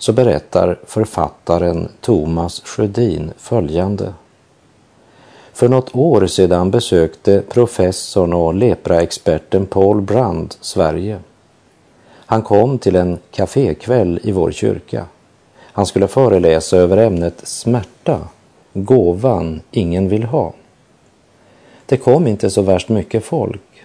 så 0.00 0.12
berättar 0.12 0.78
författaren 0.86 1.88
Thomas 2.00 2.62
Sjödin 2.64 3.32
följande. 3.36 4.14
För 5.52 5.68
något 5.68 5.94
år 5.96 6.26
sedan 6.26 6.70
besökte 6.70 7.42
professorn 7.48 8.32
och 8.32 8.54
lepraexperten 8.54 9.66
Paul 9.66 10.00
Brand 10.00 10.54
Sverige. 10.60 11.18
Han 12.12 12.42
kom 12.42 12.78
till 12.78 12.96
en 12.96 13.18
kafékväll 13.30 14.20
i 14.22 14.32
vår 14.32 14.52
kyrka. 14.52 15.06
Han 15.56 15.86
skulle 15.86 16.08
föreläsa 16.08 16.76
över 16.76 16.96
ämnet 16.96 17.40
smärta, 17.42 18.18
gåvan 18.72 19.60
ingen 19.70 20.08
vill 20.08 20.24
ha. 20.24 20.52
Det 21.86 21.96
kom 21.96 22.26
inte 22.26 22.50
så 22.50 22.62
värst 22.62 22.88
mycket 22.88 23.24
folk. 23.24 23.84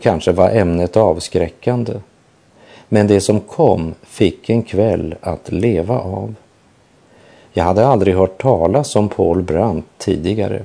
Kanske 0.00 0.32
var 0.32 0.50
ämnet 0.50 0.96
avskräckande. 0.96 1.92
Men 2.88 3.06
det 3.06 3.20
som 3.20 3.40
kom 3.40 3.94
fick 4.02 4.50
en 4.50 4.62
kväll 4.62 5.14
att 5.20 5.52
leva 5.52 5.98
av. 5.98 6.34
Jag 7.52 7.64
hade 7.64 7.86
aldrig 7.86 8.14
hört 8.14 8.42
talas 8.42 8.96
om 8.96 9.08
Paul 9.08 9.42
Brandt 9.42 9.86
tidigare. 9.98 10.64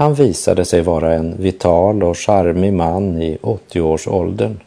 Han 0.00 0.14
visade 0.14 0.64
sig 0.64 0.82
vara 0.82 1.14
en 1.14 1.36
vital 1.38 2.02
och 2.02 2.18
charmig 2.18 2.72
man 2.72 3.22
i 3.22 3.38
80-årsåldern. 3.42 4.60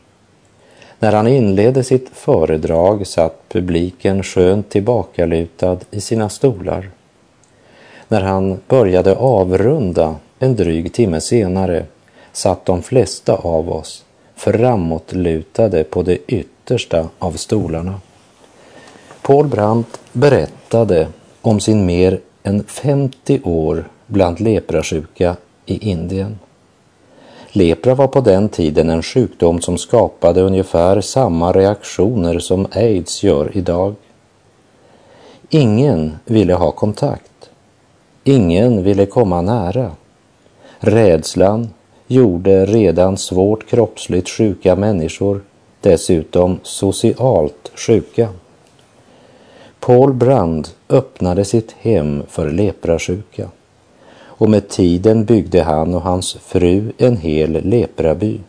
När 1.00 1.13
han 1.13 1.27
inledde 1.27 1.84
sitt 1.84 2.10
föredrag 2.10 3.08
satt 3.08 3.50
publiken 3.50 4.24
skönt 4.24 4.70
tillbakalutad 4.70 5.77
i 5.91 6.01
sina 6.01 6.29
stolar. 6.29 6.89
När 8.08 8.22
han 8.22 8.60
började 8.67 9.15
avrunda 9.15 10.15
en 10.39 10.55
dryg 10.55 10.93
timme 10.93 11.22
senare 11.22 11.86
satt 12.32 12.65
de 12.65 12.82
flesta 12.82 13.36
av 13.36 13.72
oss 13.72 14.05
framåtlutade 14.36 15.84
på 15.84 16.04
det 16.04 16.18
yttersta 16.28 17.10
av 17.20 17.32
stolarna. 17.32 18.02
Paul 19.22 19.48
Brandt 19.48 20.00
berättade 20.12 21.08
om 21.42 21.60
sin 21.60 21.86
mer 21.86 22.20
än 22.44 22.63
50 22.63 23.40
år 23.44 23.90
bland 24.08 24.40
leprasjuka 24.40 25.36
i 25.66 25.90
Indien. 25.90 26.40
Lepra 27.56 27.96
var 27.96 28.08
på 28.08 28.22
den 28.22 28.50
tiden 28.50 28.90
en 28.90 29.04
sjukdom 29.04 29.62
som 29.62 29.78
skapade 29.78 30.42
ungefär 30.42 31.02
samma 31.02 31.52
reaktioner 31.52 32.40
som 32.40 32.68
aids 32.72 33.24
gör 33.24 33.58
idag. 33.58 33.96
Ingen 35.50 36.18
ville 36.25 36.54
ha 36.54 36.72
kontakt. 36.72 37.50
Ingen 38.24 38.84
ville 38.84 39.06
komma 39.06 39.42
nära. 39.42 39.92
Rädslan 40.80 41.70
gjorde 42.13 42.65
redan 42.65 43.17
svårt 43.17 43.67
kroppsligt 43.70 44.29
sjuka 44.29 44.75
människor 44.75 45.41
dessutom 45.82 46.60
socialt 46.63 47.72
sjuka. 47.75 48.29
Paul 49.79 50.13
Brand 50.13 50.67
öppnade 50.89 51.46
sitt 51.46 51.72
hem 51.72 52.24
för 52.27 52.51
leprasjuka 52.51 53.50
och 54.22 54.50
med 54.50 54.70
tiden 54.70 55.25
byggde 55.25 55.63
han 55.63 55.93
och 55.93 56.01
hans 56.01 56.34
fru 56.34 56.91
en 56.98 57.17
hel 57.17 57.51
lepraby. 57.51 58.39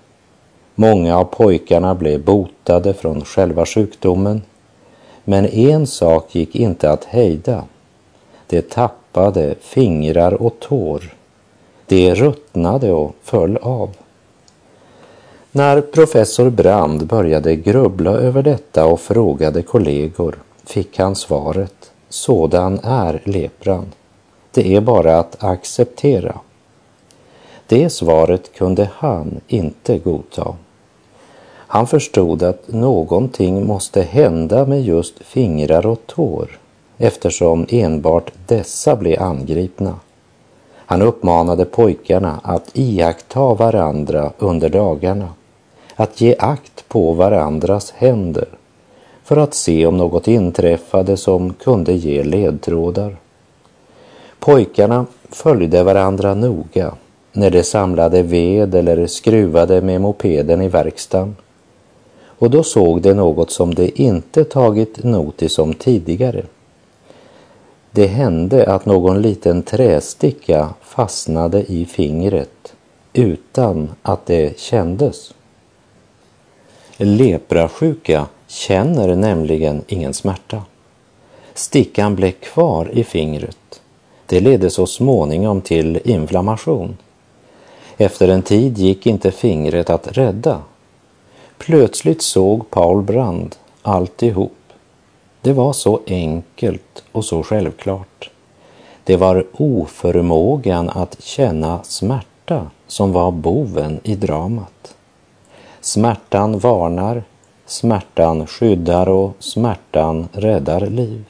Många 0.74 1.18
av 1.18 1.24
pojkarna 1.24 1.94
blev 1.94 2.24
botade 2.24 2.94
från 2.94 3.24
själva 3.24 3.66
sjukdomen, 3.66 4.42
men 5.24 5.46
en 5.46 5.86
sak 5.86 6.34
gick 6.34 6.56
inte 6.56 6.90
att 6.90 7.04
hejda. 7.04 7.64
De 8.46 8.62
tappade 8.62 9.54
fingrar 9.60 10.42
och 10.42 10.60
tår. 10.60 11.14
De 11.86 12.14
ruttnade 12.14 12.92
och 12.92 13.14
föll 13.22 13.56
av. 13.56 13.90
När 15.52 15.80
professor 15.80 16.50
Brand 16.50 17.06
började 17.06 17.56
grubbla 17.56 18.10
över 18.10 18.42
detta 18.42 18.86
och 18.86 19.00
frågade 19.00 19.62
kollegor 19.62 20.38
fick 20.64 20.98
han 20.98 21.16
svaret, 21.16 21.92
sådan 22.08 22.80
är 22.82 23.20
lepran. 23.24 23.92
Det 24.50 24.74
är 24.76 24.80
bara 24.80 25.18
att 25.18 25.44
acceptera. 25.44 26.40
Det 27.66 27.90
svaret 27.90 28.54
kunde 28.54 28.90
han 28.94 29.40
inte 29.48 29.98
godta. 29.98 30.56
Han 31.74 31.86
förstod 31.86 32.42
att 32.42 32.68
någonting 32.68 33.66
måste 33.66 34.02
hända 34.02 34.66
med 34.66 34.82
just 34.82 35.18
fingrar 35.18 35.86
och 35.86 36.06
tår 36.06 36.58
eftersom 36.98 37.66
enbart 37.68 38.32
dessa 38.46 38.96
blev 38.96 39.22
angripna. 39.22 39.94
Han 40.86 41.02
uppmanade 41.02 41.64
pojkarna 41.64 42.40
att 42.42 42.70
iaktta 42.72 43.54
varandra 43.54 44.32
under 44.38 44.68
dagarna, 44.68 45.28
att 45.94 46.20
ge 46.20 46.36
akt 46.38 46.88
på 46.88 47.12
varandras 47.12 47.90
händer 47.90 48.48
för 49.24 49.36
att 49.36 49.54
se 49.54 49.86
om 49.86 49.96
något 49.96 50.28
inträffade 50.28 51.16
som 51.16 51.52
kunde 51.52 51.92
ge 51.92 52.22
ledtrådar. 52.22 53.16
Pojkarna 54.38 55.06
följde 55.30 55.82
varandra 55.82 56.34
noga 56.34 56.94
när 57.32 57.50
de 57.50 57.62
samlade 57.62 58.22
ved 58.22 58.74
eller 58.74 59.06
skruvade 59.06 59.80
med 59.80 60.00
mopeden 60.00 60.62
i 60.62 60.68
verkstaden. 60.68 61.36
Och 62.38 62.50
då 62.50 62.62
såg 62.62 63.02
de 63.02 63.14
något 63.14 63.50
som 63.50 63.74
de 63.74 63.92
inte 63.94 64.44
tagit 64.44 65.04
notis 65.04 65.58
om 65.58 65.74
tidigare. 65.74 66.42
Det 67.94 68.06
hände 68.06 68.72
att 68.72 68.86
någon 68.86 69.22
liten 69.22 69.62
trästicka 69.62 70.74
fastnade 70.80 71.72
i 71.72 71.84
fingret 71.84 72.74
utan 73.12 73.90
att 74.02 74.26
det 74.26 74.58
kändes. 74.58 75.34
Leprasjuka 76.96 78.26
känner 78.46 79.16
nämligen 79.16 79.82
ingen 79.86 80.14
smärta. 80.14 80.62
Stickan 81.54 82.16
blev 82.16 82.30
kvar 82.30 82.90
i 82.92 83.04
fingret 83.04 83.56
det 84.26 84.40
ledde 84.40 84.70
så 84.70 84.86
småningom 84.86 85.60
till 85.60 86.00
inflammation. 86.04 86.96
Efter 87.96 88.28
en 88.28 88.42
tid 88.42 88.78
gick 88.78 89.06
inte 89.06 89.30
fingret 89.30 89.90
att 89.90 90.16
rädda. 90.16 90.62
Plötsligt 91.58 92.22
såg 92.22 92.70
Paul 92.70 93.02
Brand 93.02 93.56
alltihop. 93.82 94.63
Det 95.44 95.52
var 95.52 95.72
så 95.72 96.00
enkelt 96.06 97.04
och 97.12 97.24
så 97.24 97.42
självklart. 97.42 98.30
Det 99.04 99.16
var 99.16 99.46
oförmågan 99.52 100.90
att 100.90 101.22
känna 101.22 101.82
smärta 101.82 102.70
som 102.86 103.12
var 103.12 103.30
boven 103.30 104.00
i 104.02 104.14
dramat. 104.14 104.94
Smärtan 105.80 106.58
varnar, 106.58 107.22
smärtan 107.66 108.46
skyddar 108.46 109.08
och 109.08 109.32
smärtan 109.38 110.28
räddar 110.32 110.80
liv. 110.80 111.24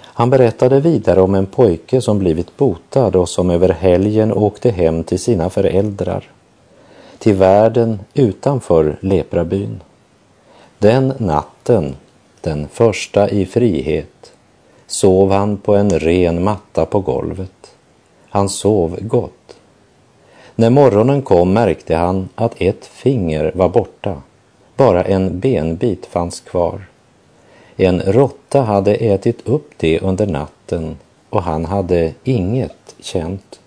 Han 0.00 0.30
berättade 0.30 0.80
vidare 0.80 1.20
om 1.20 1.34
en 1.34 1.46
pojke 1.46 2.00
som 2.00 2.18
blivit 2.18 2.56
botad 2.56 3.16
och 3.16 3.28
som 3.28 3.50
över 3.50 3.68
helgen 3.68 4.32
åkte 4.32 4.70
hem 4.70 5.04
till 5.04 5.18
sina 5.18 5.50
föräldrar, 5.50 6.30
till 7.18 7.34
världen 7.34 8.00
utanför 8.14 8.96
leprabyn. 9.00 9.80
Den 10.78 11.12
natten, 11.18 11.96
den 12.42 12.68
första 12.68 13.28
i 13.30 13.46
frihet, 13.46 14.32
sov 14.86 15.32
han 15.32 15.56
på 15.56 15.74
en 15.74 15.90
ren 15.90 16.44
matta 16.44 16.86
på 16.86 17.00
golvet. 17.00 17.74
Han 18.28 18.48
sov 18.48 18.98
gott. 19.00 19.56
När 20.54 20.70
morgonen 20.70 21.22
kom 21.22 21.52
märkte 21.52 21.96
han 21.96 22.28
att 22.34 22.54
ett 22.58 22.86
finger 22.86 23.52
var 23.54 23.68
borta. 23.68 24.22
Bara 24.76 25.04
en 25.04 25.38
benbit 25.38 26.06
fanns 26.06 26.40
kvar. 26.40 26.84
En 27.76 28.00
råtta 28.00 28.60
hade 28.60 28.94
ätit 28.94 29.48
upp 29.48 29.70
det 29.76 30.00
under 30.00 30.26
natten 30.26 30.96
och 31.30 31.42
han 31.42 31.64
hade 31.64 32.12
inget 32.24 32.94
känt. 33.00 33.60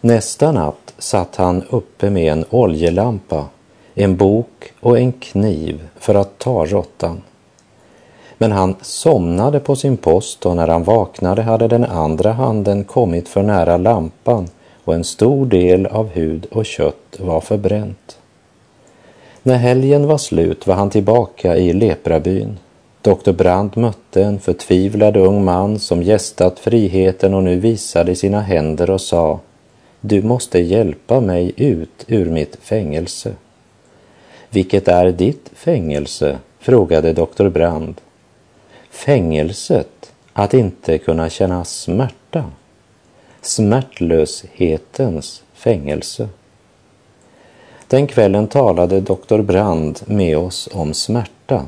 Nästa 0.00 0.52
natt 0.52 0.94
satt 0.98 1.36
han 1.36 1.62
uppe 1.70 2.10
med 2.10 2.32
en 2.32 2.44
oljelampa, 2.50 3.46
en 4.02 4.16
bok 4.16 4.72
och 4.80 4.98
en 4.98 5.12
kniv 5.12 5.80
för 5.98 6.14
att 6.14 6.38
ta 6.38 6.64
råttan. 6.66 7.22
Men 8.38 8.52
han 8.52 8.74
somnade 8.82 9.60
på 9.60 9.76
sin 9.76 9.96
post 9.96 10.46
och 10.46 10.56
när 10.56 10.68
han 10.68 10.84
vaknade 10.84 11.42
hade 11.42 11.68
den 11.68 11.84
andra 11.84 12.32
handen 12.32 12.84
kommit 12.84 13.28
för 13.28 13.42
nära 13.42 13.76
lampan 13.76 14.48
och 14.84 14.94
en 14.94 15.04
stor 15.04 15.46
del 15.46 15.86
av 15.86 16.08
hud 16.08 16.46
och 16.50 16.66
kött 16.66 17.16
var 17.18 17.40
förbränt. 17.40 18.18
När 19.42 19.56
helgen 19.56 20.06
var 20.06 20.18
slut 20.18 20.66
var 20.66 20.74
han 20.74 20.90
tillbaka 20.90 21.56
i 21.56 21.72
leprabyn. 21.72 22.58
Doktor 23.02 23.32
Brandt 23.32 23.76
mötte 23.76 24.22
en 24.24 24.40
förtvivlad 24.40 25.16
ung 25.16 25.44
man 25.44 25.78
som 25.78 26.02
gästat 26.02 26.58
friheten 26.58 27.34
och 27.34 27.42
nu 27.42 27.58
visade 27.60 28.16
sina 28.16 28.40
händer 28.40 28.90
och 28.90 29.00
sa 29.00 29.40
Du 30.00 30.22
måste 30.22 30.58
hjälpa 30.58 31.20
mig 31.20 31.52
ut 31.56 32.04
ur 32.06 32.30
mitt 32.30 32.56
fängelse. 32.56 33.32
Vilket 34.50 34.88
är 34.88 35.12
ditt 35.12 35.50
fängelse? 35.54 36.38
frågade 36.58 37.12
doktor 37.12 37.48
Brand. 37.48 38.00
Fängelset 38.90 40.12
att 40.32 40.54
inte 40.54 40.98
kunna 40.98 41.30
känna 41.30 41.64
smärta. 41.64 42.44
Smärtlöshetens 43.40 45.42
fängelse. 45.52 46.28
Den 47.88 48.06
kvällen 48.06 48.48
talade 48.48 49.00
doktor 49.00 49.42
Brand 49.42 50.00
med 50.06 50.38
oss 50.38 50.68
om 50.72 50.94
smärta, 50.94 51.66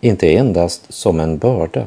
inte 0.00 0.36
endast 0.36 0.92
som 0.92 1.20
en 1.20 1.38
börda. 1.38 1.86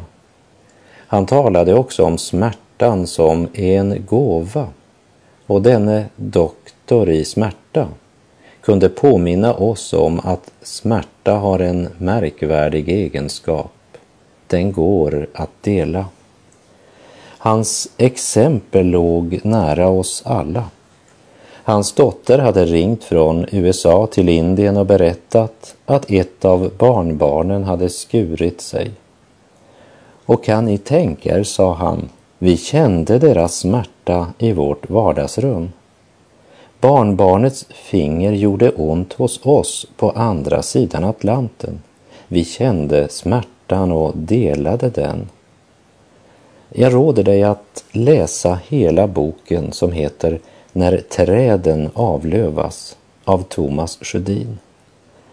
Han 1.08 1.26
talade 1.26 1.74
också 1.74 2.04
om 2.04 2.18
smärtan 2.18 3.08
som 3.08 3.48
en 3.54 4.06
gåva 4.06 4.68
och 5.46 5.62
denne 5.62 6.06
doktor 6.16 7.10
i 7.10 7.26
smärta 7.26 7.88
kunde 8.70 8.90
påminna 8.90 9.54
oss 9.54 9.94
om 9.94 10.20
att 10.24 10.52
smärta 10.62 11.34
har 11.34 11.60
en 11.60 11.90
märkvärdig 11.98 12.90
egenskap. 12.90 13.72
Den 14.48 14.72
går 14.72 15.28
att 15.34 15.50
dela. 15.62 16.06
Hans 17.38 17.90
exempel 17.98 18.86
låg 18.86 19.40
nära 19.44 19.88
oss 19.88 20.24
alla. 20.26 20.64
Hans 21.64 21.94
dotter 21.94 22.40
hade 22.40 22.66
ringt 22.66 23.04
från 23.04 23.46
USA 23.52 24.08
till 24.08 24.30
Indien 24.30 24.78
och 24.78 24.86
berättat 24.86 25.76
att 25.86 26.12
ett 26.12 26.46
av 26.46 26.72
barnbarnen 26.78 27.64
hade 27.64 27.90
skurit 27.90 28.62
sig. 28.62 28.92
Och 30.26 30.44
kan 30.44 30.66
ni 30.66 30.78
tänka 30.78 31.38
er, 31.38 31.44
sa 31.44 31.74
han, 31.74 32.10
vi 32.38 32.58
kände 32.58 33.20
deras 33.20 33.56
smärta 33.56 34.28
i 34.38 34.54
vårt 34.54 34.90
vardagsrum. 34.90 35.70
Barnbarnets 36.82 37.66
finger 37.70 38.32
gjorde 38.32 38.72
ont 38.72 39.14
hos 39.14 39.46
oss 39.46 39.88
på 39.98 40.12
andra 40.12 40.62
sidan 40.62 41.04
Atlanten. 41.04 41.82
Vi 42.28 42.46
kände 42.46 43.10
smärtan 43.10 43.92
och 43.92 44.18
delade 44.18 44.90
den. 44.90 45.30
Jag 46.70 46.94
råder 46.94 47.24
dig 47.24 47.44
att 47.44 47.84
läsa 47.92 48.60
hela 48.68 49.08
boken 49.08 49.72
som 49.72 49.92
heter 49.92 50.40
När 50.72 50.98
träden 50.98 51.90
avlövas 51.94 52.98
av 53.24 53.44
Thomas 53.44 53.98
Sjödin 54.02 54.58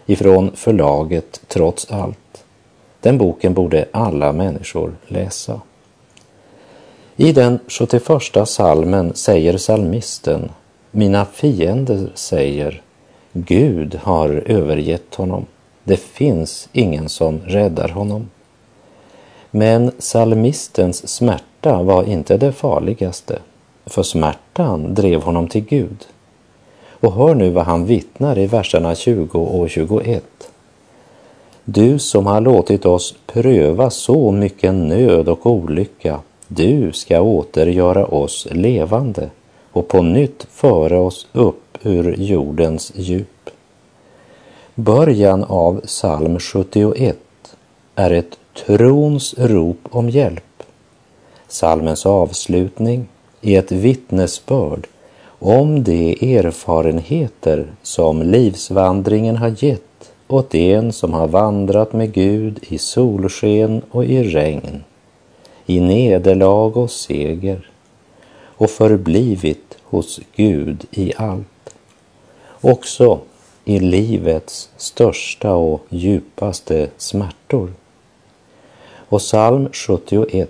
ifrån 0.05 0.51
förlaget 0.55 1.41
Trots 1.47 1.91
allt. 1.91 2.43
Den 2.99 3.17
boken 3.17 3.53
borde 3.53 3.85
alla 3.91 4.31
människor 4.31 4.95
läsa. 5.07 5.61
I 7.15 7.31
den 7.31 7.59
71 7.67 8.03
salmen 8.45 9.15
säger 9.15 9.57
salmisten 9.57 10.49
mina 10.97 11.25
fiender 11.25 12.09
säger 12.13 12.81
Gud 13.33 13.95
har 13.95 14.29
övergett 14.45 15.15
honom. 15.15 15.45
Det 15.83 15.97
finns 15.97 16.69
ingen 16.71 17.09
som 17.09 17.39
räddar 17.39 17.89
honom. 17.89 18.29
Men 19.51 19.91
salmistens 19.99 21.07
smärta 21.07 21.83
var 21.83 22.03
inte 22.03 22.37
det 22.37 22.51
farligaste, 22.51 23.39
för 23.85 24.03
smärtan 24.03 24.93
drev 24.93 25.21
honom 25.21 25.47
till 25.47 25.65
Gud. 25.65 26.07
Och 26.89 27.13
hör 27.13 27.35
nu 27.35 27.49
vad 27.49 27.65
han 27.65 27.85
vittnar 27.85 28.37
i 28.37 28.47
verserna 28.47 28.95
20 28.95 29.39
och 29.39 29.69
21. 29.69 30.23
Du 31.63 31.99
som 31.99 32.25
har 32.25 32.41
låtit 32.41 32.85
oss 32.85 33.15
pröva 33.25 33.89
så 33.89 34.31
mycket 34.31 34.73
nöd 34.73 35.29
och 35.29 35.45
olycka, 35.45 36.19
du 36.47 36.91
ska 36.91 37.21
återgöra 37.21 38.05
oss 38.05 38.47
levande 38.51 39.29
och 39.77 39.87
på 39.87 40.01
nytt 40.01 40.47
föra 40.51 40.99
oss 40.99 41.27
upp 41.33 41.77
ur 41.83 42.15
jordens 42.17 42.91
djup. 42.95 43.49
Början 44.75 45.43
av 45.43 45.81
psalm 45.85 46.39
71 46.39 47.17
är 47.95 48.11
ett 48.11 48.39
trons 48.65 49.35
rop 49.37 49.79
om 49.89 50.09
hjälp. 50.09 50.63
Salmens 51.47 52.05
avslutning 52.05 53.07
är 53.41 53.59
ett 53.59 53.71
vittnesbörd 53.71 54.87
om 55.39 55.83
de 55.83 56.35
erfarenheter 56.37 57.67
som 57.81 58.21
livsvandringen 58.21 59.37
har 59.37 59.63
gett 59.63 60.11
åt 60.27 60.55
en 60.55 60.93
som 60.93 61.13
har 61.13 61.27
vandrat 61.27 61.93
med 61.93 62.13
Gud 62.13 62.59
i 62.61 62.77
solsken 62.77 63.81
och 63.91 64.05
i 64.05 64.23
regn, 64.23 64.83
i 65.65 65.79
nederlag 65.79 66.77
och 66.77 66.91
seger 66.91 67.69
och 68.57 68.69
förblivit 68.69 69.77
hos 69.83 70.19
Gud 70.35 70.85
i 70.91 71.13
allt. 71.17 71.75
Också 72.61 73.19
i 73.65 73.79
livets 73.79 74.69
största 74.77 75.53
och 75.53 75.81
djupaste 75.89 76.89
smärtor. 76.97 77.73
Och 79.09 79.19
psalm 79.19 79.69
71 79.73 80.49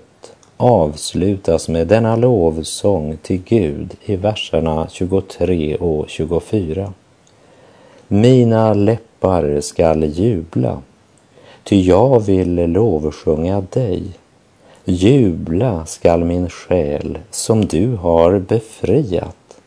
avslutas 0.58 1.70
med 1.70 1.88
denna 1.88 2.16
lovsång 2.16 3.18
till 3.22 3.42
Gud 3.46 3.96
i 4.06 4.16
verserna 4.16 4.88
23 4.90 5.76
och 5.76 6.10
24. 6.10 6.94
Mina 8.08 8.74
läppar 8.74 9.62
skall 9.62 10.04
jubla, 10.04 10.82
ty 11.64 11.82
jag 11.82 12.20
vill 12.20 12.56
lovsjunga 12.56 13.62
dig. 13.62 14.04
Jubla 14.90 15.86
skall 15.86 16.24
min 16.24 16.50
själ 16.50 17.18
som 17.32 17.66
du 17.66 17.96
har 17.96 18.40
befriat. 18.40 19.58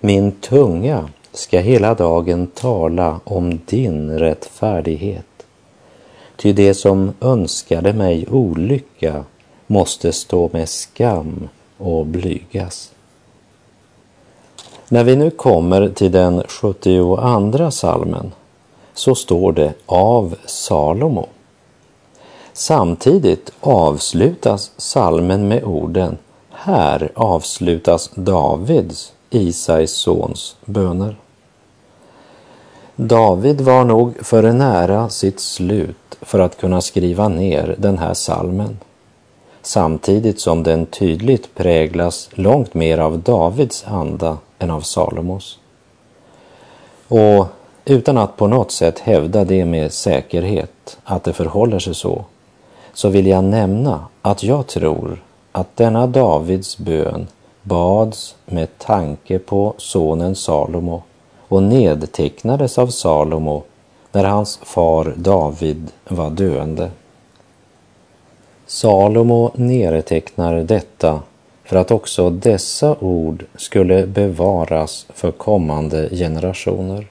Min 0.00 0.32
tunga 0.32 1.08
ska 1.32 1.60
hela 1.60 1.94
dagen 1.94 2.46
tala 2.46 3.20
om 3.24 3.60
din 3.66 4.18
rättfärdighet. 4.18 5.46
Ty 6.36 6.52
det 6.52 6.74
som 6.74 7.12
önskade 7.20 7.92
mig 7.92 8.26
olycka 8.30 9.24
måste 9.66 10.12
stå 10.12 10.50
med 10.52 10.68
skam 10.68 11.48
och 11.78 12.06
blygas. 12.06 12.92
När 14.88 15.04
vi 15.04 15.16
nu 15.16 15.30
kommer 15.30 15.88
till 15.88 16.12
den 16.12 16.42
72 16.48 17.70
salmen 17.70 18.32
så 18.94 19.14
står 19.14 19.52
det 19.52 19.74
av 19.86 20.36
Salomo. 20.46 21.28
Samtidigt 22.56 23.52
avslutas 23.60 24.70
salmen 24.76 25.48
med 25.48 25.64
orden 25.64 26.18
Här 26.50 27.10
avslutas 27.14 28.10
Davids, 28.14 29.12
Isais 29.30 29.92
sons, 29.92 30.56
böner. 30.64 31.16
David 32.96 33.60
var 33.60 33.84
nog 33.84 34.26
för 34.26 34.52
nära 34.52 35.08
sitt 35.08 35.40
slut 35.40 36.18
för 36.20 36.38
att 36.38 36.58
kunna 36.58 36.80
skriva 36.80 37.28
ner 37.28 37.76
den 37.78 37.98
här 37.98 38.14
salmen 38.14 38.78
samtidigt 39.62 40.40
som 40.40 40.62
den 40.62 40.86
tydligt 40.86 41.54
präglas 41.54 42.28
långt 42.32 42.74
mer 42.74 42.98
av 42.98 43.18
Davids 43.18 43.84
anda 43.86 44.38
än 44.58 44.70
av 44.70 44.80
Salomos. 44.80 45.58
Och 47.08 47.46
utan 47.84 48.18
att 48.18 48.36
på 48.36 48.46
något 48.46 48.72
sätt 48.72 48.98
hävda 48.98 49.44
det 49.44 49.64
med 49.64 49.92
säkerhet 49.92 50.98
att 51.04 51.24
det 51.24 51.32
förhåller 51.32 51.78
sig 51.78 51.94
så, 51.94 52.24
så 52.94 53.08
vill 53.08 53.26
jag 53.26 53.44
nämna 53.44 54.06
att 54.22 54.42
jag 54.42 54.66
tror 54.66 55.22
att 55.52 55.76
denna 55.76 56.06
Davids 56.06 56.78
bön 56.78 57.26
bads 57.62 58.36
med 58.46 58.78
tanke 58.78 59.38
på 59.38 59.74
sonen 59.76 60.34
Salomo 60.34 61.02
och 61.48 61.62
nedtecknades 61.62 62.78
av 62.78 62.86
Salomo 62.86 63.62
när 64.12 64.24
hans 64.24 64.60
far 64.62 65.14
David 65.16 65.90
var 66.08 66.30
döende. 66.30 66.90
Salomo 68.66 69.50
nedtecknar 69.54 70.54
detta 70.54 71.20
för 71.64 71.76
att 71.76 71.90
också 71.90 72.30
dessa 72.30 72.96
ord 73.00 73.44
skulle 73.56 74.06
bevaras 74.06 75.06
för 75.14 75.30
kommande 75.30 76.08
generationer. 76.08 77.06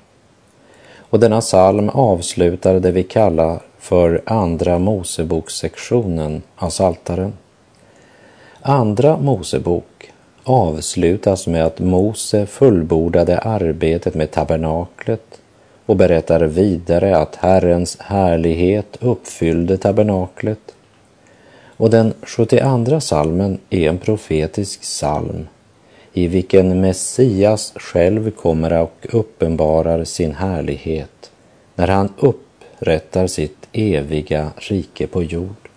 Och 1.14 1.20
denna 1.20 1.42
psalm 1.42 1.90
avslutar 1.90 2.80
det 2.80 2.92
vi 2.92 3.04
kallar 3.04 3.60
för 3.80 4.22
Andra 4.26 4.80
Mosebokssektionen 4.80 6.42
av 6.56 6.70
Saltaren. 6.70 7.34
Andra 8.62 9.18
Mosebok 9.18 10.12
avslutas 10.44 11.48
med 11.48 11.66
att 11.66 11.80
Mose 11.80 12.46
fullbordade 12.46 13.38
arbetet 13.38 14.16
med 14.16 14.32
tabernaklet 14.32 15.42
och 15.86 15.96
berättar 15.96 16.42
vidare 16.42 17.18
att 17.18 17.36
Herrens 17.36 17.98
härlighet 18.00 18.98
uppfyllde 19.00 19.78
tabernaklet. 19.78 20.76
Och 21.78 21.90
den 21.90 22.14
72 22.22 23.00
salmen 23.00 23.60
är 23.70 23.90
en 23.90 23.98
profetisk 23.98 24.82
psalm 24.82 25.48
i 26.14 26.28
vilken 26.28 26.82
Messias 26.82 27.74
själv 27.76 28.32
kommer 28.32 28.82
och 28.82 29.06
uppenbarar 29.10 30.04
sin 30.04 30.36
härlighet 30.36 31.32
när 31.76 31.88
han 31.88 32.14
upprättar 32.18 33.28
sitt 33.28 33.68
eviga 33.72 34.52
rike 34.58 35.08
på 35.08 35.24
jord. 35.24 35.70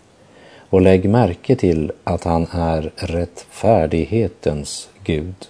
Och 0.70 0.81
lägg 0.81 1.09
märke 1.09 1.57
till 1.57 1.92
att 2.05 2.25
han 2.25 2.46
är 2.51 2.92
rättfärdighetens 2.96 4.88
Gud. 5.05 5.49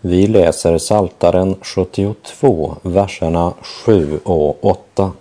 Vi 0.00 0.26
läser 0.26 0.78
Saltaren 0.78 1.56
72, 1.62 2.76
verserna 2.82 3.52
7 3.62 4.20
och 4.24 4.64
8. 4.64 5.12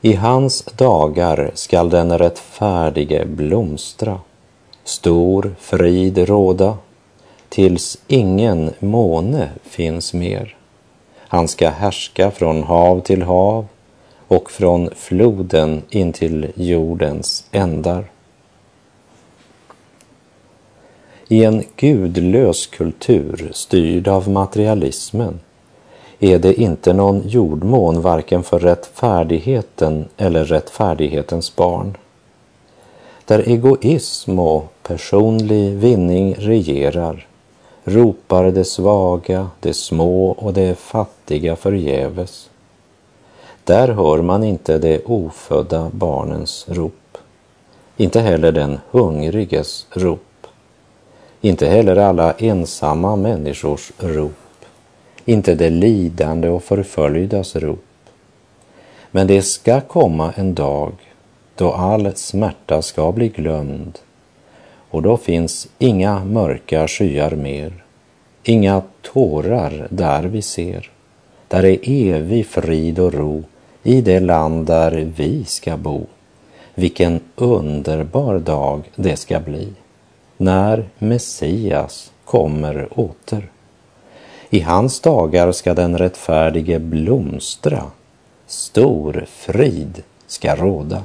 I 0.00 0.12
hans 0.12 0.62
dagar 0.62 1.50
skall 1.54 1.90
den 1.90 2.18
rättfärdige 2.18 3.24
blomstra, 3.26 4.20
stor 4.84 5.54
frid 5.58 6.18
råda, 6.18 6.76
tills 7.48 7.98
ingen 8.06 8.70
måne 8.78 9.48
finns 9.62 10.14
mer. 10.14 10.56
Han 11.18 11.48
ska 11.48 11.70
härska 11.70 12.30
från 12.30 12.62
hav 12.62 13.00
till 13.00 13.22
hav 13.22 13.66
och 14.28 14.50
från 14.50 14.90
floden 14.96 15.82
in 15.90 16.12
till 16.12 16.52
jordens 16.54 17.46
ändar. 17.50 18.04
I 21.28 21.44
en 21.44 21.64
gudlös 21.76 22.66
kultur 22.66 23.50
styrd 23.52 24.08
av 24.08 24.30
materialismen 24.30 25.40
är 26.18 26.38
det 26.38 26.54
inte 26.54 26.92
någon 26.92 27.28
jordmån 27.28 28.00
varken 28.00 28.42
för 28.42 28.58
rättfärdigheten 28.58 30.08
eller 30.16 30.44
rättfärdighetens 30.44 31.56
barn. 31.56 31.96
Där 33.24 33.48
egoism 33.48 34.38
och 34.38 34.72
personlig 34.82 35.72
vinning 35.72 36.34
regerar 36.34 37.26
ropar 37.84 38.50
de 38.50 38.64
svaga, 38.64 39.50
de 39.60 39.74
små 39.74 40.30
och 40.30 40.52
de 40.52 40.74
fattiga 40.74 41.56
förgäves. 41.56 42.50
Där 43.64 43.88
hör 43.88 44.22
man 44.22 44.44
inte 44.44 44.78
de 44.78 45.00
ofödda 45.06 45.90
barnens 45.94 46.66
rop, 46.68 47.18
inte 47.96 48.20
heller 48.20 48.52
den 48.52 48.78
hungriges 48.90 49.86
rop, 49.90 50.46
inte 51.40 51.66
heller 51.66 51.96
alla 51.96 52.32
ensamma 52.32 53.16
människors 53.16 53.92
rop, 53.98 54.32
inte 55.24 55.54
de 55.54 55.70
lidande 55.70 56.48
och 56.48 56.62
förföljdas 56.62 57.56
rop. 57.56 57.84
Men 59.10 59.26
det 59.26 59.42
ska 59.42 59.80
komma 59.80 60.32
en 60.36 60.54
dag 60.54 60.92
då 61.56 61.72
all 61.72 62.16
smärta 62.16 62.82
ska 62.82 63.12
bli 63.12 63.28
glömd 63.28 63.98
och 64.90 65.02
då 65.02 65.16
finns 65.16 65.68
inga 65.78 66.24
mörka 66.24 66.88
skyar 66.88 67.30
mer, 67.30 67.72
inga 68.44 68.82
tårar 69.02 69.86
där 69.90 70.22
vi 70.22 70.42
ser. 70.42 70.90
Där 71.48 71.64
är 71.64 71.78
evig 71.82 72.46
frid 72.46 72.98
och 72.98 73.14
ro 73.14 73.44
i 73.82 74.00
det 74.00 74.20
land 74.20 74.66
där 74.66 75.12
vi 75.16 75.44
ska 75.44 75.76
bo. 75.76 76.06
Vilken 76.74 77.20
underbar 77.36 78.38
dag 78.38 78.90
det 78.96 79.16
ska 79.16 79.40
bli 79.40 79.68
när 80.36 80.88
Messias 80.98 82.12
kommer 82.24 82.88
åter. 83.00 83.50
I 84.50 84.60
hans 84.60 85.00
dagar 85.00 85.52
ska 85.52 85.74
den 85.74 85.98
rättfärdige 85.98 86.78
blomstra, 86.78 87.82
stor 88.46 89.24
frid 89.28 90.02
ska 90.26 90.56
råda. 90.56 91.02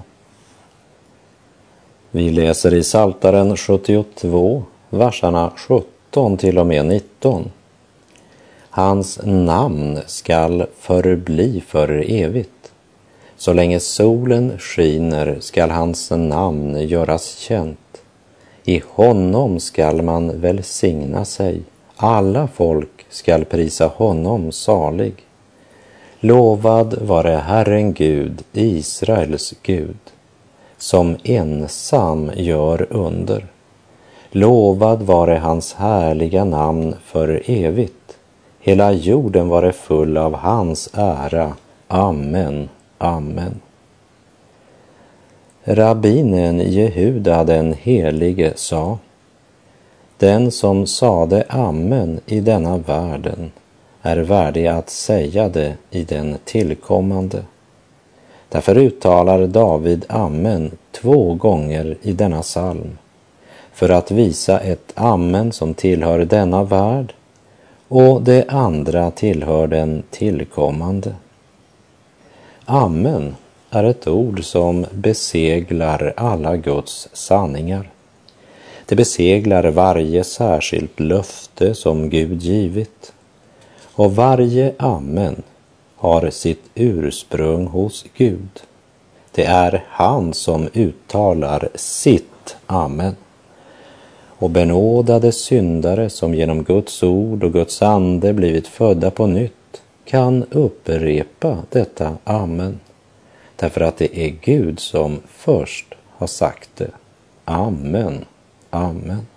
Vi 2.17 2.30
läser 2.30 2.73
i 2.73 2.84
Saltaren 2.84 3.58
72, 3.58 4.63
verserna 4.89 5.51
17 5.56 6.38
till 6.38 6.58
och 6.58 6.67
med 6.67 6.86
19. 6.86 7.51
Hans 8.69 9.19
namn 9.23 9.99
skall 10.06 10.65
förbli 10.80 11.63
för 11.67 12.12
evigt. 12.12 12.71
Så 13.38 13.53
länge 13.53 13.80
solen 13.80 14.60
skiner 14.60 15.38
skall 15.39 15.71
hans 15.71 16.12
namn 16.12 16.88
göras 16.88 17.38
känt. 17.38 18.01
I 18.63 18.82
honom 18.89 19.60
skall 19.60 20.01
man 20.01 20.41
välsigna 20.41 21.25
sig. 21.25 21.62
Alla 21.95 22.47
folk 22.47 23.06
skall 23.10 23.45
prisa 23.45 23.88
honom 23.88 24.51
salig. 24.51 25.13
Lovad 26.19 27.01
vare 27.01 27.43
Herren 27.45 27.93
Gud, 27.93 28.43
Israels 28.53 29.53
Gud 29.63 29.97
som 30.78 31.18
ensam 31.24 32.32
gör 32.36 32.88
under. 32.90 33.46
Lovad 34.32 35.02
vare 35.02 35.38
hans 35.38 35.74
härliga 35.74 36.44
namn 36.44 36.96
för 37.04 37.44
evigt. 37.46 38.18
Hela 38.60 38.92
jorden 38.92 39.50
vare 39.50 39.72
full 39.72 40.18
av 40.18 40.36
hans 40.36 40.90
ära. 40.94 41.54
Amen, 41.88 42.70
amen. 42.98 43.60
Rabbinen 45.63 46.60
Jehuda 46.60 47.44
den 47.44 47.74
helige 47.74 48.54
sa 48.56 48.98
Den 50.18 50.52
som 50.52 50.88
sade 50.88 51.46
amen 51.50 52.20
i 52.26 52.40
denna 52.40 52.78
världen 52.78 53.52
är 54.02 54.18
värdig 54.18 54.68
att 54.68 54.90
säga 54.90 55.50
det 55.50 55.78
i 55.92 56.04
den 56.04 56.38
tillkommande. 56.46 57.44
Därför 58.49 58.77
uttalar 58.77 59.47
David 59.47 60.05
amen 60.10 60.71
två 60.91 61.33
gånger 61.33 61.97
i 62.01 62.13
denna 62.13 62.41
psalm 62.41 62.97
för 63.73 63.89
att 63.89 64.12
visa 64.12 64.60
ett 64.60 64.93
amen 64.95 65.51
som 65.51 65.73
tillhör 65.73 66.19
denna 66.19 66.63
värld 66.63 67.13
och 67.88 68.21
det 68.21 68.45
andra 68.49 69.12
tillhör 69.12 69.67
den 69.67 70.03
tillkommande. 70.10 71.15
Amen 72.65 73.36
är 73.69 73.83
ett 73.83 74.07
ord 74.07 74.43
som 74.43 74.86
beseglar 74.91 76.13
alla 76.17 76.57
Guds 76.57 77.10
sanningar. 77.13 77.89
Det 78.86 78.95
beseglar 78.95 79.63
varje 79.63 80.23
särskilt 80.23 80.99
löfte 80.99 81.75
som 81.75 82.10
Gud 82.10 82.41
givit. 82.41 83.13
Och 83.93 84.15
varje 84.15 84.73
amen 84.77 85.43
har 85.97 86.29
sitt 86.29 86.63
ursprung 86.75 87.67
hos 87.67 88.05
Gud. 88.17 88.63
Det 89.31 89.45
är 89.45 89.86
han 89.89 90.33
som 90.33 90.69
uttalar 90.73 91.69
sitt 91.75 92.57
amen. 92.65 93.15
Och 94.39 94.49
benådade 94.49 95.31
syndare 95.31 96.10
som 96.10 96.33
genom 96.33 96.63
Guds 96.63 97.03
ord 97.03 97.43
och 97.43 97.53
Guds 97.53 97.81
ande 97.81 98.33
blivit 98.33 98.67
födda 98.67 99.12
på 99.12 99.27
nytt 99.27 99.81
kan 100.05 100.43
upprepa 100.51 101.57
detta 101.69 102.17
amen. 102.23 102.79
Därför 103.55 103.81
att 103.81 103.97
det 103.97 104.19
är 104.19 104.29
Gud 104.41 104.79
som 104.79 105.19
först 105.27 105.95
har 106.17 106.27
sagt 106.27 106.69
det. 106.75 106.91
Amen, 107.45 108.25
amen. 108.69 109.27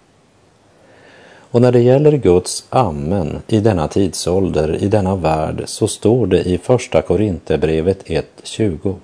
Och 1.50 1.62
när 1.62 1.72
det 1.72 1.80
gäller 1.80 2.12
Guds 2.12 2.64
amen 2.70 3.42
i 3.46 3.60
denna 3.60 3.88
tidsålder, 3.88 4.82
i 4.82 4.88
denna 4.88 5.16
värld, 5.16 5.62
så 5.66 5.88
står 5.88 6.26
det 6.26 6.42
i 6.42 6.58
Första 6.58 7.02
Korinthierbrevet 7.02 8.04
1.20. 8.04 8.94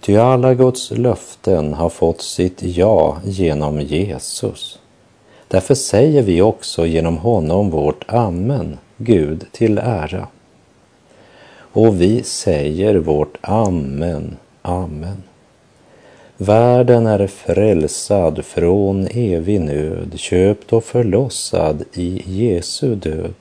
Ty 0.00 0.16
alla 0.16 0.54
Guds 0.54 0.90
löften 0.90 1.74
har 1.74 1.88
fått 1.88 2.22
sitt 2.22 2.62
ja 2.62 3.18
genom 3.24 3.80
Jesus. 3.80 4.78
Därför 5.48 5.74
säger 5.74 6.22
vi 6.22 6.42
också 6.42 6.86
genom 6.86 7.18
honom 7.18 7.70
vårt 7.70 8.04
amen, 8.08 8.78
Gud 8.96 9.46
till 9.52 9.78
ära. 9.78 10.26
Och 11.72 12.00
vi 12.00 12.22
säger 12.22 12.94
vårt 12.94 13.38
amen, 13.40 14.36
amen. 14.62 15.22
Världen 16.40 17.06
är 17.06 17.26
frälsad 17.26 18.44
från 18.44 19.06
evig 19.10 19.60
nöd, 19.60 20.12
köpt 20.16 20.72
och 20.72 20.84
förlossad 20.84 21.84
i 21.92 22.22
Jesu 22.26 22.94
död. 22.94 23.34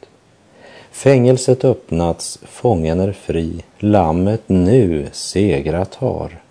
Fängelset 0.91 1.65
öppnats, 1.65 2.39
fången 2.43 2.99
är 2.99 3.11
fri, 3.11 3.63
lammet 3.79 4.41
nu 4.47 5.07
segrat 5.11 5.95
har. 5.95 6.41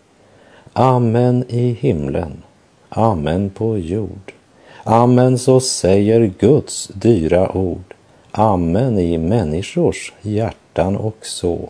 Amen 0.72 1.44
i 1.48 1.76
himlen, 1.80 2.42
amen 2.88 3.50
på 3.50 3.78
jord. 3.78 4.32
Amen 4.85 5.38
så 5.38 5.61
säger 5.61 6.32
Guds 6.38 6.88
dyra 6.94 7.56
ord. 7.56 7.94
Amen 8.30 8.98
i 8.98 9.18
människors 9.18 10.12
hjärtan 10.22 10.96
och 10.96 11.18
så. 11.26 11.68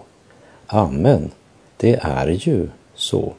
Amen, 0.67 1.31
det 1.77 1.99
är 2.03 2.29
ju 2.29 2.69
så. 2.95 3.33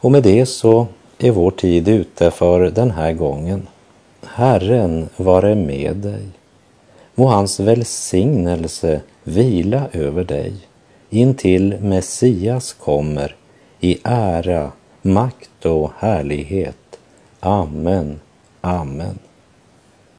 Och 0.00 0.12
med 0.12 0.22
det 0.22 0.46
så 0.46 0.86
är 1.18 1.30
vår 1.30 1.50
tid 1.50 1.88
ute 1.88 2.30
för 2.30 2.60
den 2.60 2.90
här 2.90 3.12
gången. 3.12 3.68
Herren 4.22 5.08
vare 5.16 5.54
med 5.54 5.96
dig. 5.96 6.22
Må 7.14 7.26
hans 7.26 7.60
välsignelse 7.60 9.00
vila 9.24 9.88
över 9.92 10.24
dig 10.24 10.52
intill 11.10 11.76
Messias 11.80 12.72
kommer 12.72 13.34
i 13.80 13.98
ära, 14.04 14.72
makt 15.02 15.66
och 15.66 15.90
härlighet. 15.98 16.98
Amen, 17.40 18.20
amen. 18.60 19.18